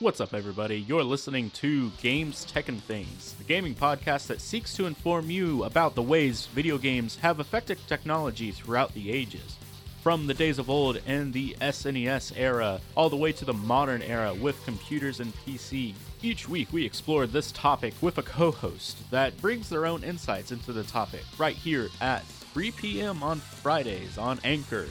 What's 0.00 0.20
up, 0.20 0.32
everybody? 0.32 0.78
You're 0.82 1.02
listening 1.02 1.50
to 1.54 1.90
Games, 2.00 2.44
Tech, 2.44 2.68
and 2.68 2.80
Things, 2.84 3.32
the 3.32 3.42
gaming 3.42 3.74
podcast 3.74 4.28
that 4.28 4.40
seeks 4.40 4.72
to 4.74 4.86
inform 4.86 5.28
you 5.28 5.64
about 5.64 5.96
the 5.96 6.02
ways 6.02 6.46
video 6.46 6.78
games 6.78 7.16
have 7.16 7.40
affected 7.40 7.80
technology 7.88 8.52
throughout 8.52 8.94
the 8.94 9.10
ages. 9.10 9.56
From 10.00 10.28
the 10.28 10.34
days 10.34 10.60
of 10.60 10.70
old 10.70 11.02
and 11.04 11.32
the 11.32 11.56
SNES 11.60 12.34
era, 12.36 12.80
all 12.96 13.10
the 13.10 13.16
way 13.16 13.32
to 13.32 13.44
the 13.44 13.52
modern 13.52 14.00
era 14.02 14.32
with 14.32 14.64
computers 14.64 15.18
and 15.18 15.34
PC. 15.34 15.94
Each 16.22 16.48
week, 16.48 16.72
we 16.72 16.86
explore 16.86 17.26
this 17.26 17.50
topic 17.50 17.92
with 18.00 18.18
a 18.18 18.22
co 18.22 18.52
host 18.52 19.10
that 19.10 19.36
brings 19.42 19.68
their 19.68 19.84
own 19.84 20.04
insights 20.04 20.52
into 20.52 20.72
the 20.72 20.84
topic 20.84 21.24
right 21.38 21.56
here 21.56 21.88
at 22.00 22.24
3 22.24 22.70
p.m. 22.70 23.24
on 23.24 23.40
Fridays 23.40 24.16
on 24.16 24.38
Anchor. 24.44 24.86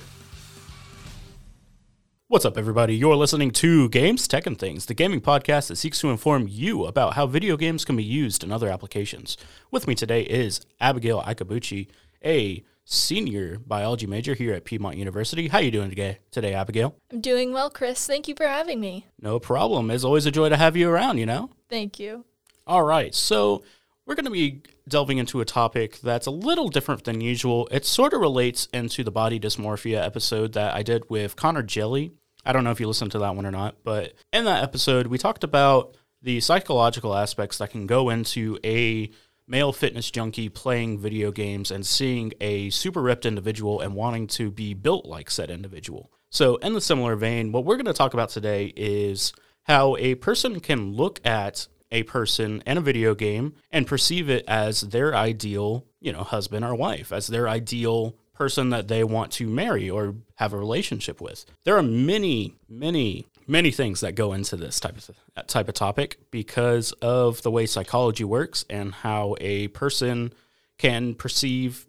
What's 2.29 2.43
up, 2.43 2.57
everybody? 2.57 2.93
You're 2.93 3.15
listening 3.15 3.51
to 3.51 3.87
Games, 3.87 4.27
Tech, 4.27 4.45
and 4.45 4.59
Things, 4.59 4.85
the 4.85 4.93
gaming 4.93 5.21
podcast 5.21 5.69
that 5.69 5.77
seeks 5.77 6.01
to 6.01 6.09
inform 6.09 6.45
you 6.49 6.83
about 6.85 7.13
how 7.13 7.25
video 7.25 7.55
games 7.55 7.85
can 7.85 7.95
be 7.95 8.03
used 8.03 8.43
in 8.43 8.51
other 8.51 8.67
applications. 8.67 9.37
With 9.71 9.87
me 9.87 9.95
today 9.95 10.23
is 10.23 10.59
Abigail 10.81 11.21
Ikabuchi, 11.21 11.87
a 12.25 12.65
senior 12.83 13.59
biology 13.59 14.07
major 14.07 14.33
here 14.33 14.53
at 14.53 14.65
Piedmont 14.65 14.97
University. 14.97 15.47
How 15.47 15.59
are 15.59 15.61
you 15.61 15.71
doing 15.71 15.89
today, 15.89 16.19
today, 16.29 16.53
Abigail? 16.53 16.97
I'm 17.13 17.21
doing 17.21 17.53
well, 17.53 17.69
Chris. 17.69 18.05
Thank 18.05 18.27
you 18.27 18.35
for 18.35 18.45
having 18.45 18.81
me. 18.81 19.05
No 19.21 19.39
problem. 19.39 19.89
It's 19.89 20.03
always 20.03 20.25
a 20.25 20.31
joy 20.31 20.49
to 20.49 20.57
have 20.57 20.75
you 20.75 20.89
around, 20.89 21.19
you 21.19 21.25
know? 21.25 21.49
Thank 21.69 21.97
you. 21.97 22.25
All 22.67 22.83
right. 22.83 23.15
So, 23.15 23.63
we're 24.07 24.15
going 24.15 24.25
to 24.25 24.31
be 24.31 24.61
delving 24.87 25.17
into 25.17 25.41
a 25.41 25.45
topic 25.45 25.99
that's 25.99 26.27
a 26.27 26.31
little 26.31 26.69
different 26.69 27.03
than 27.03 27.19
usual. 27.19 27.67
It 27.71 27.85
sort 27.85 28.13
of 28.13 28.21
relates 28.21 28.67
into 28.73 29.03
the 29.03 29.11
body 29.11 29.37
dysmorphia 29.37 30.03
episode 30.03 30.53
that 30.53 30.73
I 30.73 30.81
did 30.81 31.09
with 31.09 31.35
Connor 31.35 31.61
Jelly. 31.61 32.13
I 32.45 32.53
don't 32.53 32.63
know 32.63 32.71
if 32.71 32.79
you 32.79 32.87
listened 32.87 33.11
to 33.11 33.19
that 33.19 33.35
one 33.35 33.45
or 33.45 33.51
not, 33.51 33.83
but 33.83 34.13
in 34.31 34.45
that 34.45 34.63
episode, 34.63 35.07
we 35.07 35.17
talked 35.17 35.43
about 35.43 35.97
the 36.21 36.39
psychological 36.39 37.13
aspects 37.13 37.57
that 37.57 37.71
can 37.71 37.85
go 37.85 38.09
into 38.09 38.57
a 38.63 39.11
male 39.45 39.73
fitness 39.73 40.09
junkie 40.09 40.47
playing 40.47 40.99
video 40.99 41.29
games 41.29 41.69
and 41.69 41.85
seeing 41.85 42.31
a 42.39 42.69
super 42.69 43.01
ripped 43.01 43.25
individual 43.25 43.81
and 43.81 43.93
wanting 43.93 44.27
to 44.27 44.49
be 44.49 44.73
built 44.73 45.05
like 45.05 45.29
said 45.29 45.51
individual. 45.51 46.11
So, 46.29 46.55
in 46.57 46.73
the 46.73 46.81
similar 46.81 47.17
vein, 47.17 47.51
what 47.51 47.65
we're 47.65 47.75
going 47.75 47.85
to 47.85 47.93
talk 47.93 48.13
about 48.13 48.29
today 48.29 48.73
is 48.77 49.33
how 49.63 49.97
a 49.97 50.15
person 50.15 50.61
can 50.61 50.93
look 50.93 51.25
at 51.25 51.67
a 51.91 52.03
person 52.03 52.61
in 52.65 52.77
a 52.77 52.81
video 52.81 53.15
game 53.15 53.53
and 53.71 53.87
perceive 53.87 54.29
it 54.29 54.43
as 54.47 54.81
their 54.81 55.15
ideal, 55.15 55.85
you 55.99 56.11
know, 56.11 56.23
husband 56.23 56.65
or 56.65 56.75
wife, 56.75 57.11
as 57.11 57.27
their 57.27 57.47
ideal 57.47 58.15
person 58.33 58.69
that 58.69 58.87
they 58.87 59.03
want 59.03 59.31
to 59.31 59.47
marry 59.47 59.89
or 59.89 60.15
have 60.35 60.53
a 60.53 60.57
relationship 60.57 61.19
with. 61.19 61.45
There 61.63 61.75
are 61.77 61.83
many, 61.83 62.53
many, 62.69 63.25
many 63.47 63.71
things 63.71 64.01
that 64.01 64.13
go 64.15 64.33
into 64.33 64.55
this 64.55 64.79
type 64.79 64.97
of 64.97 65.47
type 65.47 65.67
of 65.67 65.73
topic 65.73 66.19
because 66.29 66.91
of 66.93 67.41
the 67.41 67.51
way 67.51 67.65
psychology 67.65 68.23
works 68.23 68.63
and 68.69 68.93
how 68.93 69.35
a 69.41 69.69
person 69.69 70.33
can 70.77 71.15
perceive 71.15 71.87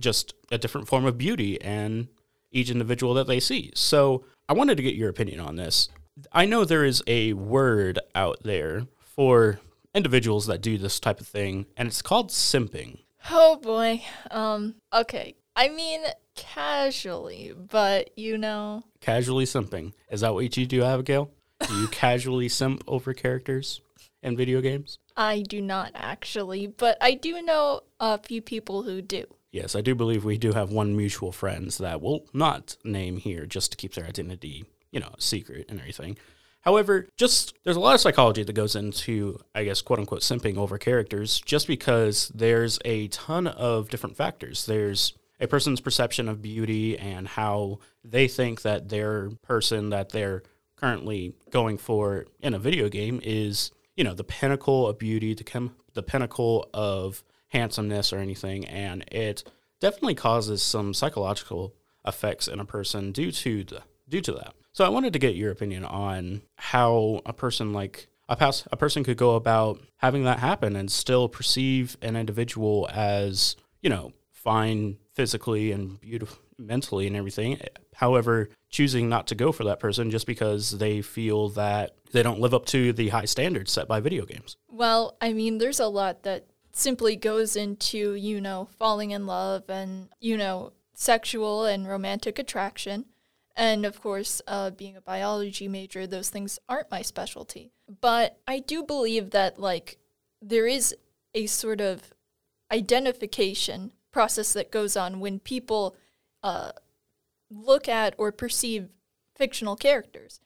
just 0.00 0.34
a 0.50 0.58
different 0.58 0.88
form 0.88 1.04
of 1.04 1.18
beauty 1.18 1.60
and 1.60 2.08
each 2.50 2.70
individual 2.70 3.14
that 3.14 3.26
they 3.26 3.40
see. 3.40 3.70
So, 3.74 4.24
I 4.48 4.54
wanted 4.54 4.76
to 4.76 4.82
get 4.82 4.94
your 4.94 5.08
opinion 5.08 5.40
on 5.40 5.56
this. 5.56 5.88
I 6.32 6.46
know 6.46 6.64
there 6.64 6.84
is 6.84 7.02
a 7.06 7.32
word 7.32 7.98
out 8.14 8.42
there 8.42 8.86
for 9.14 9.60
individuals 9.94 10.46
that 10.46 10.60
do 10.60 10.78
this 10.78 10.98
type 10.98 11.20
of 11.20 11.26
thing, 11.26 11.66
and 11.76 11.88
it's 11.88 12.02
called 12.02 12.30
simping. 12.30 13.00
Oh 13.30 13.56
boy. 13.56 14.02
Um, 14.30 14.76
okay. 14.92 15.34
I 15.54 15.68
mean, 15.68 16.02
casually, 16.34 17.52
but 17.54 18.10
you 18.16 18.38
know. 18.38 18.84
Casually 19.00 19.44
simping. 19.44 19.92
Is 20.10 20.22
that 20.22 20.34
what 20.34 20.56
you 20.56 20.66
do, 20.66 20.82
Abigail? 20.82 21.30
Do 21.66 21.74
you 21.74 21.88
casually 21.90 22.48
simp 22.48 22.82
over 22.86 23.12
characters 23.12 23.80
in 24.22 24.36
video 24.36 24.60
games? 24.60 24.98
I 25.16 25.42
do 25.42 25.60
not 25.60 25.92
actually, 25.94 26.66
but 26.66 26.96
I 27.00 27.14
do 27.14 27.42
know 27.42 27.82
a 28.00 28.18
few 28.18 28.40
people 28.40 28.82
who 28.82 29.02
do. 29.02 29.26
Yes, 29.50 29.76
I 29.76 29.82
do 29.82 29.94
believe 29.94 30.24
we 30.24 30.38
do 30.38 30.52
have 30.52 30.70
one 30.70 30.96
mutual 30.96 31.30
friends 31.30 31.76
that 31.78 32.00
we'll 32.00 32.24
not 32.32 32.78
name 32.84 33.18
here 33.18 33.44
just 33.44 33.70
to 33.72 33.76
keep 33.76 33.92
their 33.92 34.06
identity, 34.06 34.64
you 34.90 35.00
know, 35.00 35.14
secret 35.18 35.66
and 35.68 35.78
everything. 35.78 36.16
However, 36.62 37.08
just 37.16 37.54
there's 37.64 37.76
a 37.76 37.80
lot 37.80 37.94
of 37.94 38.00
psychology 38.00 38.44
that 38.44 38.52
goes 38.52 38.76
into, 38.76 39.38
I 39.54 39.64
guess, 39.64 39.82
quote 39.82 39.98
unquote, 39.98 40.20
simping 40.20 40.56
over 40.56 40.78
characters 40.78 41.40
just 41.44 41.66
because 41.66 42.30
there's 42.34 42.78
a 42.84 43.08
ton 43.08 43.48
of 43.48 43.90
different 43.90 44.16
factors. 44.16 44.64
There's 44.66 45.12
a 45.40 45.48
person's 45.48 45.80
perception 45.80 46.28
of 46.28 46.40
beauty 46.40 46.96
and 46.96 47.26
how 47.26 47.80
they 48.04 48.28
think 48.28 48.62
that 48.62 48.88
their 48.88 49.30
person 49.42 49.90
that 49.90 50.10
they're 50.10 50.44
currently 50.76 51.34
going 51.50 51.78
for 51.78 52.26
in 52.40 52.54
a 52.54 52.60
video 52.60 52.88
game 52.88 53.20
is, 53.24 53.72
you 53.96 54.04
know, 54.04 54.14
the 54.14 54.24
pinnacle 54.24 54.86
of 54.86 54.98
beauty, 54.98 55.34
the, 55.34 56.02
pinnacle 56.02 56.68
of 56.72 57.24
handsomeness 57.48 58.12
or 58.12 58.18
anything. 58.18 58.64
And 58.66 59.04
it 59.10 59.42
definitely 59.80 60.14
causes 60.14 60.62
some 60.62 60.94
psychological 60.94 61.74
effects 62.06 62.46
in 62.46 62.60
a 62.60 62.64
person 62.64 63.10
due 63.10 63.32
to 63.32 63.64
the, 63.64 63.82
due 64.08 64.20
to 64.20 64.32
that. 64.32 64.54
So 64.72 64.84
I 64.84 64.88
wanted 64.88 65.12
to 65.12 65.18
get 65.18 65.34
your 65.34 65.50
opinion 65.50 65.84
on 65.84 66.42
how 66.56 67.20
a 67.26 67.32
person 67.32 67.72
like 67.72 68.08
a, 68.28 68.36
pass, 68.36 68.66
a 68.72 68.76
person 68.76 69.04
could 69.04 69.18
go 69.18 69.36
about 69.36 69.80
having 69.98 70.24
that 70.24 70.38
happen 70.38 70.76
and 70.76 70.90
still 70.90 71.28
perceive 71.28 71.96
an 72.00 72.16
individual 72.16 72.88
as, 72.92 73.56
you 73.82 73.90
know, 73.90 74.12
fine 74.30 74.96
physically 75.12 75.72
and 75.72 76.00
beautiful 76.00 76.38
mentally 76.58 77.06
and 77.06 77.16
everything. 77.16 77.60
However, 77.94 78.48
choosing 78.70 79.08
not 79.08 79.26
to 79.26 79.34
go 79.34 79.52
for 79.52 79.64
that 79.64 79.80
person 79.80 80.10
just 80.10 80.26
because 80.26 80.70
they 80.78 81.02
feel 81.02 81.50
that 81.50 81.96
they 82.12 82.22
don't 82.22 82.40
live 82.40 82.54
up 82.54 82.66
to 82.66 82.92
the 82.92 83.08
high 83.08 83.24
standards 83.24 83.72
set 83.72 83.88
by 83.88 84.00
video 84.00 84.24
games. 84.24 84.56
Well, 84.68 85.16
I 85.20 85.32
mean, 85.32 85.58
there's 85.58 85.80
a 85.80 85.86
lot 85.86 86.22
that 86.22 86.46
simply 86.72 87.16
goes 87.16 87.56
into, 87.56 88.14
you 88.14 88.40
know, 88.40 88.68
falling 88.78 89.10
in 89.10 89.26
love 89.26 89.64
and, 89.68 90.08
you 90.20 90.36
know, 90.36 90.72
sexual 90.94 91.64
and 91.64 91.86
romantic 91.86 92.38
attraction. 92.38 93.06
And 93.56 93.84
of 93.84 94.00
course, 94.00 94.40
uh, 94.46 94.70
being 94.70 94.96
a 94.96 95.00
biology 95.00 95.68
major, 95.68 96.06
those 96.06 96.30
things 96.30 96.58
aren't 96.68 96.90
my 96.90 97.02
specialty. 97.02 97.72
But 98.00 98.38
I 98.48 98.60
do 98.60 98.82
believe 98.82 99.30
that, 99.30 99.58
like, 99.58 99.98
there 100.40 100.66
is 100.66 100.94
a 101.34 101.46
sort 101.46 101.80
of 101.80 102.12
identification 102.70 103.92
process 104.10 104.52
that 104.54 104.70
goes 104.70 104.96
on 104.96 105.20
when 105.20 105.38
people 105.38 105.96
uh, 106.42 106.72
look 107.50 107.88
at 107.88 108.14
or 108.18 108.32
perceive 108.32 108.88
fictional 109.34 109.76
characters. 109.76 110.40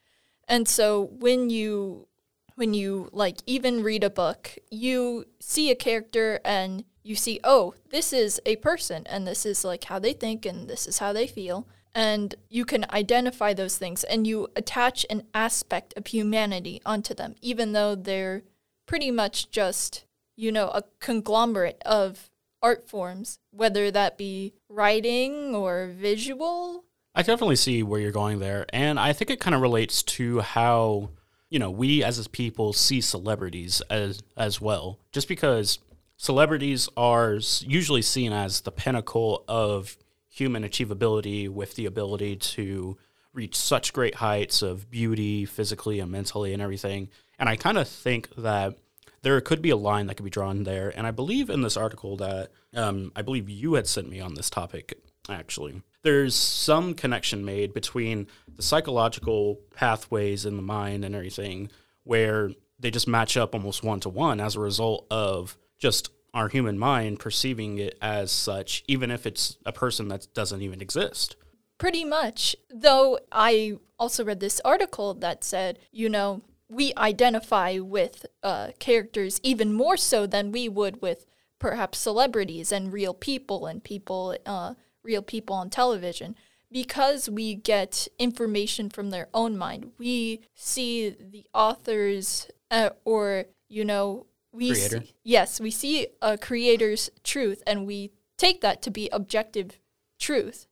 And 0.49 0.69
so 0.69 1.11
when 1.19 1.51
you 1.51 2.07
when 2.55 2.73
you 2.73 3.11
like 3.13 3.37
even 3.47 3.83
read 3.83 4.03
a 4.03 4.11
book, 4.11 4.57
you 4.71 5.27
see 5.41 5.71
a 5.71 5.75
character 5.75 6.41
and 6.45 6.85
you 7.03 7.15
see, 7.15 7.39
oh, 7.45 7.75
this 7.91 8.13
is 8.13 8.41
a 8.47 8.57
person 8.57 9.05
and 9.07 9.27
this 9.27 9.45
is 9.45 9.65
like 9.65 9.85
how 9.85 9.99
they 9.99 10.13
think 10.13 10.47
and 10.47 10.69
this 10.69 10.87
is 10.87 10.99
how 10.99 11.13
they 11.13 11.27
feel 11.27 11.69
and 11.97 12.35
you 12.51 12.67
can 12.67 12.85
identify 12.91 13.55
those 13.55 13.79
things 13.79 14.05
and 14.05 14.27
you 14.27 14.49
attach 14.55 15.07
an 15.09 15.23
aspect 15.33 15.95
of 15.97 16.07
humanity 16.09 16.83
onto 16.85 17.15
them, 17.15 17.35
even 17.41 17.73
though 17.73 17.95
they're 17.95 18.43
pretty 18.85 19.11
much 19.11 19.51
just, 19.51 20.05
you 20.37 20.53
know, 20.53 20.69
a 20.69 20.83
conglomerate 21.01 21.83
of 21.87 22.29
art 22.63 22.87
forms, 22.87 23.39
whether 23.51 23.91
that 23.91 24.19
be 24.19 24.53
writing 24.69 25.55
or 25.55 25.87
visual. 25.87 26.85
I 27.15 27.23
definitely 27.23 27.57
see 27.57 27.83
where 27.83 27.99
you're 27.99 28.13
going 28.13 28.41
there. 28.41 28.67
And 28.75 29.01
I 29.01 29.15
think 29.15 29.31
it 29.31 29.41
kind 29.41 29.55
of 29.55 29.63
relates 29.63 30.03
to 30.03 30.41
how, 30.41 31.09
you 31.49 31.59
know, 31.59 31.71
we 31.71 32.05
as 32.05 32.29
people 32.29 32.75
see 32.75 33.01
celebrities 33.01 33.81
as, 33.89 34.23
as 34.37 34.61
well. 34.61 34.99
Just 35.13 35.29
because 35.29 35.79
celebrities 36.19 36.91
are 36.95 37.39
usually 37.61 38.03
seen 38.03 38.35
as 38.35 38.61
the 38.61 38.71
pinnacle 38.71 39.45
of 39.49 39.97
human 40.37 40.65
achievability 40.65 41.49
with 41.49 41.77
the 41.77 41.87
ability 41.87 42.37
to 42.37 42.99
reach 43.33 43.57
such 43.57 43.93
great 43.93 44.17
heights 44.17 44.61
of 44.61 44.91
beauty 44.91 45.47
physically 45.47 45.99
and 45.99 46.11
mentally 46.11 46.53
and 46.53 46.61
everything. 46.61 47.09
And 47.39 47.49
I 47.49 47.57
kind 47.57 47.79
of 47.79 47.89
think 47.89 48.35
that 48.37 48.77
there 49.23 49.41
could 49.41 49.63
be 49.63 49.71
a 49.71 49.77
line 49.77 50.07
that 50.07 50.17
could 50.17 50.25
be 50.25 50.31
drawn 50.31 50.65
there. 50.65 50.93
And 50.95 51.07
I 51.07 51.11
believe 51.11 51.49
in 51.49 51.63
this 51.63 51.77
article 51.77 52.19
that 52.19 52.51
um, 52.75 53.13
I 53.17 53.23
believe 53.23 53.49
you 53.49 53.75
had 53.75 53.87
sent 53.87 54.11
me 54.11 54.21
on 54.21 54.35
this 54.35 54.51
topic, 54.51 54.99
actually. 55.29 55.83
There's 56.03 56.35
some 56.35 56.93
connection 56.93 57.45
made 57.45 57.73
between 57.73 58.27
the 58.55 58.63
psychological 58.63 59.59
pathways 59.75 60.45
in 60.45 60.57
the 60.57 60.63
mind 60.63 61.05
and 61.05 61.15
everything 61.15 61.71
where 62.05 62.51
they 62.79 62.91
just 62.91 63.09
match 63.09 63.39
up 63.39 63.55
almost 63.55 63.83
one 63.83 64.01
to 64.01 64.11
one 64.11 64.39
as 64.39 64.55
a 64.55 64.61
result 64.61 65.07
of 65.11 65.57
just 65.79 66.11
our 66.37 66.49
human 66.49 66.79
mind 66.79 67.19
perceiving 67.19 67.79
it 67.79 67.97
as 68.03 68.31
such, 68.31 68.85
even 68.87 69.11
if 69.11 69.27
it's 69.27 69.57
a 69.65 69.73
person 69.73 70.09
that 70.09 70.29
doesn't 70.35 70.61
even 70.61 70.83
exist. 70.83 71.35
Pretty 71.79 72.05
much. 72.05 72.55
Though 72.71 73.19
I 73.33 73.79
also 73.99 74.23
read 74.23 74.41
this 74.41 74.61
article 74.63 75.15
that 75.15 75.43
said, 75.43 75.79
you 75.93 76.11
know, 76.11 76.43
we 76.69 76.93
identify 76.99 77.79
with 77.79 78.27
uh, 78.43 78.73
characters 78.79 79.41
even 79.43 79.73
more 79.73 79.97
so 79.97 80.27
than 80.27 80.53
we 80.53 80.69
would 80.69 81.01
with 81.01 81.25
perhaps 81.59 81.99
celebrities 81.99 82.71
and 82.71 82.93
real 82.93 83.15
people 83.15 83.67
and 83.67 83.83
people, 83.83 84.37
uh, 84.45 84.75
real 85.03 85.23
people 85.23 85.57
on 85.57 85.71
television, 85.71 86.37
because 86.71 87.31
we 87.31 87.55
get 87.55 88.09
information 88.19 88.91
from 88.91 89.09
their 89.09 89.29
own 89.33 89.57
mind, 89.57 89.93
we 89.99 90.41
see 90.55 91.09
the 91.09 91.47
author's 91.55 92.49
uh, 92.71 92.91
or 93.05 93.47
you 93.69 93.85
know 93.85 94.27
we 94.57 94.71
Creator. 94.71 95.01
see, 95.03 95.15
yes 95.23 95.61
we 95.61 95.71
see 95.71 96.07
a 96.23 96.37
creator's 96.39 97.11
truth 97.23 97.63
and 97.67 97.87
we 97.87 98.11
take 98.37 98.61
that 98.61 98.83
to 98.83 98.91
be 98.91 99.09
objective 99.13 99.79
truth, 100.19 100.67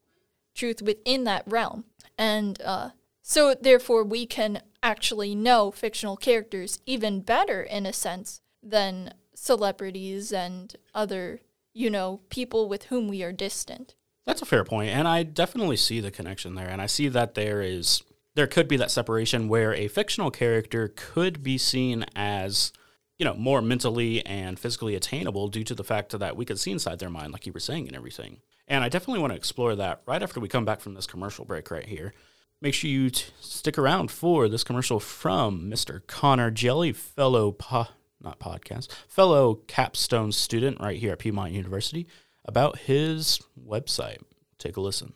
truth 0.55 0.83
within 0.83 1.25
that 1.25 1.43
realm, 1.47 1.85
and 2.19 2.61
uh, 2.63 2.91
so 3.23 3.55
therefore 3.55 4.05
we 4.05 4.27
can 4.27 4.63
actually 4.83 5.35
know 5.35 5.71
fictional 5.71 6.17
characters 6.17 6.79
even 6.87 7.21
better 7.21 7.63
in 7.63 7.87
a 7.87 7.93
sense 7.93 8.41
than 8.63 9.15
celebrities 9.35 10.33
and 10.33 10.77
other 10.95 11.41
you 11.73 11.91
know 11.91 12.21
people 12.29 12.69
with 12.69 12.85
whom 12.85 13.09
we 13.09 13.23
are 13.23 13.33
distant. 13.33 13.95
That's 14.27 14.43
a 14.43 14.47
fair 14.47 14.65
point, 14.65 14.91
and 14.91 15.07
I 15.07 15.23
definitely 15.23 15.77
see 15.77 16.01
the 16.01 16.11
connection 16.11 16.55
there. 16.55 16.69
And 16.69 16.81
I 16.81 16.87
see 16.87 17.09
that 17.09 17.35
there 17.35 17.61
is 17.61 18.03
there 18.35 18.47
could 18.47 18.69
be 18.69 18.77
that 18.77 18.91
separation 18.91 19.49
where 19.49 19.75
a 19.75 19.89
fictional 19.89 20.31
character 20.31 20.93
could 20.95 21.43
be 21.43 21.59
seen 21.59 22.05
as 22.17 22.73
you 23.19 23.25
know 23.25 23.35
more 23.35 23.63
mentally 23.63 24.25
and 24.27 24.59
physically 24.59 24.95
attainable 24.95 25.49
due 25.49 25.65
to 25.65 25.75
the 25.75 25.85
fact 25.85 26.19
that 26.19 26.37
we 26.37 26.45
could 26.45 26.59
see 26.59 26.73
inside 26.73 26.99
their 26.99 27.11
mind, 27.11 27.33
like 27.33 27.47
you 27.47 27.53
were 27.53 27.61
saying, 27.61 27.87
and 27.87 27.97
everything. 27.97 28.39
And 28.67 28.83
I 28.83 28.89
definitely 28.89 29.21
want 29.21 29.33
to 29.33 29.37
explore 29.37 29.77
that 29.77 30.03
right 30.07 30.23
after 30.23 30.41
we 30.41 30.49
come 30.49 30.65
back 30.65 30.81
from 30.81 30.95
this 30.95 31.07
commercial 31.07 31.45
break 31.45 31.71
right 31.71 31.87
here. 31.87 32.15
Make 32.63 32.75
sure 32.75 32.89
you 32.89 33.11
t- 33.11 33.27
stick 33.41 33.77
around 33.77 34.11
for 34.11 34.49
this 34.49 34.65
commercial 34.65 34.99
from 34.99 35.71
Mr. 35.71 36.07
Connor 36.07 36.51
Jelly, 36.51 36.93
fellow 36.93 37.53
po- 37.53 37.89
not 38.23 38.41
podcast, 38.41 38.89
fellow 39.07 39.57
capstone 39.67 40.33
student 40.33 40.81
right 40.81 40.99
here 40.99 41.13
at 41.13 41.19
Piedmont 41.19 41.53
University 41.53 42.07
about 42.45 42.79
his 42.79 43.41
website. 43.69 44.23
Take 44.59 44.77
a 44.77 44.81
listen. 44.81 45.13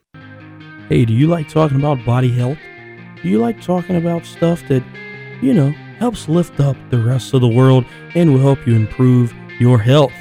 Hey, 0.89 1.05
do 1.05 1.15
you 1.15 1.27
like 1.27 1.49
talking 1.49 1.79
about 1.79 2.05
body 2.05 2.31
health? 2.31 2.59
Do 3.23 3.29
you 3.29 3.39
like 3.39 3.63
talking 3.63 3.97
about 3.97 4.27
stuff 4.27 4.63
that, 4.69 4.85
you 5.43 5.55
know, 5.55 5.75
helps 5.99 6.29
lift 6.29 6.61
up 6.61 6.77
the 6.91 6.99
rest 6.99 7.35
of 7.35 7.41
the 7.41 7.49
world 7.49 7.85
and 8.15 8.33
will 8.33 8.41
help 8.41 8.67
you 8.67 8.75
improve 8.75 9.35
your 9.59 9.79
health? 9.79 10.13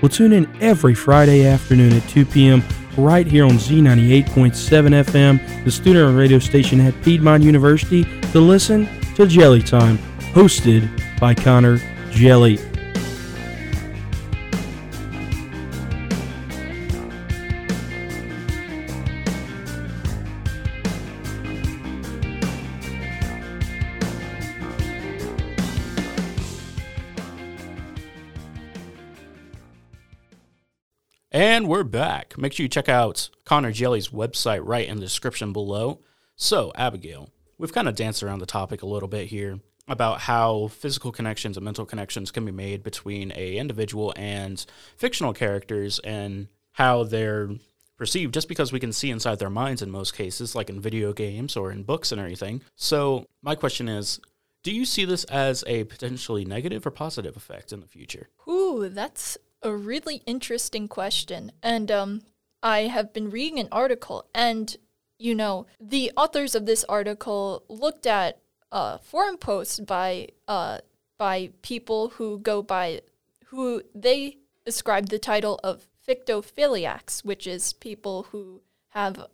We'll 0.00 0.08
tune 0.10 0.32
in 0.32 0.50
every 0.62 0.94
Friday 0.94 1.46
afternoon 1.46 1.92
at 1.92 2.08
2 2.08 2.26
p.m. 2.26 2.62
right 2.96 3.26
here 3.26 3.44
on 3.44 3.52
Z98.7 3.52 5.04
FM, 5.04 5.64
the 5.64 5.70
student 5.70 6.16
radio 6.16 6.38
station 6.38 6.80
at 6.80 7.00
Piedmont 7.02 7.42
University, 7.42 8.04
to 8.32 8.40
listen 8.40 8.88
to 9.14 9.26
Jelly 9.26 9.62
Time, 9.62 9.98
hosted 10.32 10.88
by 11.18 11.34
Connor 11.34 11.78
Jelly. 12.10 12.58
Back. 31.86 32.36
Make 32.38 32.52
sure 32.52 32.64
you 32.64 32.68
check 32.68 32.88
out 32.88 33.28
Connor 33.44 33.72
Jelly's 33.72 34.08
website 34.08 34.60
right 34.62 34.88
in 34.88 34.96
the 34.96 35.04
description 35.04 35.52
below. 35.52 36.00
So, 36.36 36.72
Abigail, 36.74 37.30
we've 37.58 37.72
kind 37.72 37.88
of 37.88 37.94
danced 37.96 38.22
around 38.22 38.40
the 38.40 38.46
topic 38.46 38.82
a 38.82 38.86
little 38.86 39.08
bit 39.08 39.28
here 39.28 39.60
about 39.88 40.20
how 40.20 40.68
physical 40.68 41.12
connections 41.12 41.56
and 41.56 41.64
mental 41.64 41.86
connections 41.86 42.30
can 42.30 42.44
be 42.44 42.52
made 42.52 42.82
between 42.82 43.32
a 43.36 43.56
individual 43.56 44.12
and 44.16 44.64
fictional 44.96 45.32
characters 45.32 45.98
and 46.00 46.48
how 46.72 47.04
they're 47.04 47.50
perceived 47.96 48.34
just 48.34 48.48
because 48.48 48.72
we 48.72 48.80
can 48.80 48.92
see 48.92 49.10
inside 49.10 49.38
their 49.38 49.48
minds 49.48 49.82
in 49.82 49.90
most 49.90 50.14
cases 50.14 50.54
like 50.54 50.68
in 50.68 50.80
video 50.80 51.12
games 51.12 51.56
or 51.56 51.70
in 51.70 51.82
books 51.82 52.12
and 52.12 52.20
everything. 52.20 52.62
So, 52.74 53.26
my 53.42 53.54
question 53.54 53.88
is, 53.88 54.20
do 54.62 54.74
you 54.74 54.84
see 54.84 55.04
this 55.04 55.24
as 55.24 55.62
a 55.66 55.84
potentially 55.84 56.44
negative 56.44 56.84
or 56.86 56.90
positive 56.90 57.36
effect 57.36 57.72
in 57.72 57.80
the 57.80 57.86
future? 57.86 58.28
Ooh, 58.48 58.88
that's 58.88 59.38
a 59.62 59.74
really 59.74 60.22
interesting 60.26 60.88
question. 60.88 61.52
And 61.62 61.90
um, 61.90 62.22
I 62.62 62.82
have 62.82 63.12
been 63.12 63.30
reading 63.30 63.58
an 63.58 63.68
article, 63.72 64.26
and 64.34 64.76
you 65.18 65.34
know, 65.34 65.66
the 65.80 66.12
authors 66.16 66.54
of 66.54 66.66
this 66.66 66.84
article 66.88 67.64
looked 67.68 68.06
at 68.06 68.38
uh, 68.72 68.98
forum 68.98 69.38
posts 69.38 69.80
by 69.80 70.28
uh, 70.48 70.78
by 71.18 71.50
people 71.62 72.10
who 72.10 72.38
go 72.38 72.62
by 72.62 73.00
who 73.46 73.82
they 73.94 74.38
ascribe 74.66 75.08
the 75.08 75.18
title 75.18 75.58
of 75.62 75.86
fictophiliacs, 76.06 77.24
which 77.24 77.46
is 77.46 77.72
people 77.72 78.24
who 78.30 78.60
have 78.90 79.26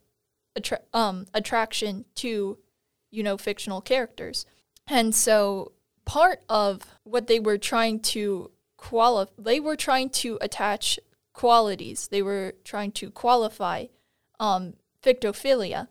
attra- 0.57 0.83
um, 0.93 1.27
attraction 1.35 2.05
to 2.17 2.59
you 3.11 3.23
know 3.23 3.37
fictional 3.37 3.81
characters. 3.81 4.47
And 4.87 5.15
so 5.15 5.73
part 6.05 6.43
of 6.49 6.83
what 7.05 7.27
they 7.27 7.41
were 7.41 7.59
trying 7.59 8.01
to 8.01 8.51
they 9.38 9.61
were 9.61 9.76
trying 9.76 10.11
to 10.11 10.38
attach 10.40 10.99
qualities. 11.32 12.08
They 12.08 12.23
were 12.23 12.55
trying 12.64 12.93
to 12.93 13.11
qualify 13.11 13.87
um, 14.38 14.75
fictophilia. 15.02 15.88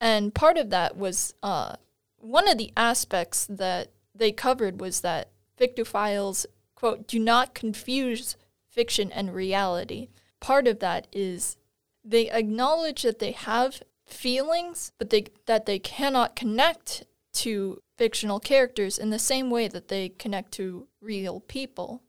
And 0.00 0.34
part 0.34 0.58
of 0.58 0.70
that 0.70 0.96
was 0.96 1.34
uh, 1.42 1.76
one 2.18 2.48
of 2.48 2.58
the 2.58 2.72
aspects 2.76 3.46
that 3.46 3.88
they 4.14 4.32
covered 4.32 4.80
was 4.80 5.00
that 5.00 5.30
fictophiles, 5.58 6.46
quote, 6.74 7.06
do 7.06 7.18
not 7.18 7.54
confuse 7.54 8.36
fiction 8.68 9.10
and 9.12 9.34
reality. 9.34 10.08
Part 10.40 10.68
of 10.68 10.80
that 10.80 11.06
is 11.12 11.56
they 12.04 12.30
acknowledge 12.30 13.02
that 13.02 13.18
they 13.18 13.32
have 13.32 13.82
feelings, 14.04 14.92
but 14.98 15.10
they 15.10 15.26
that 15.46 15.66
they 15.66 15.78
cannot 15.78 16.36
connect 16.36 17.04
to 17.32 17.82
fictional 17.96 18.38
characters 18.38 18.98
in 18.98 19.10
the 19.10 19.18
same 19.18 19.50
way 19.50 19.68
that 19.68 19.88
they 19.88 20.10
connect 20.10 20.52
to 20.52 20.86
real 21.00 21.40
people. 21.40 22.02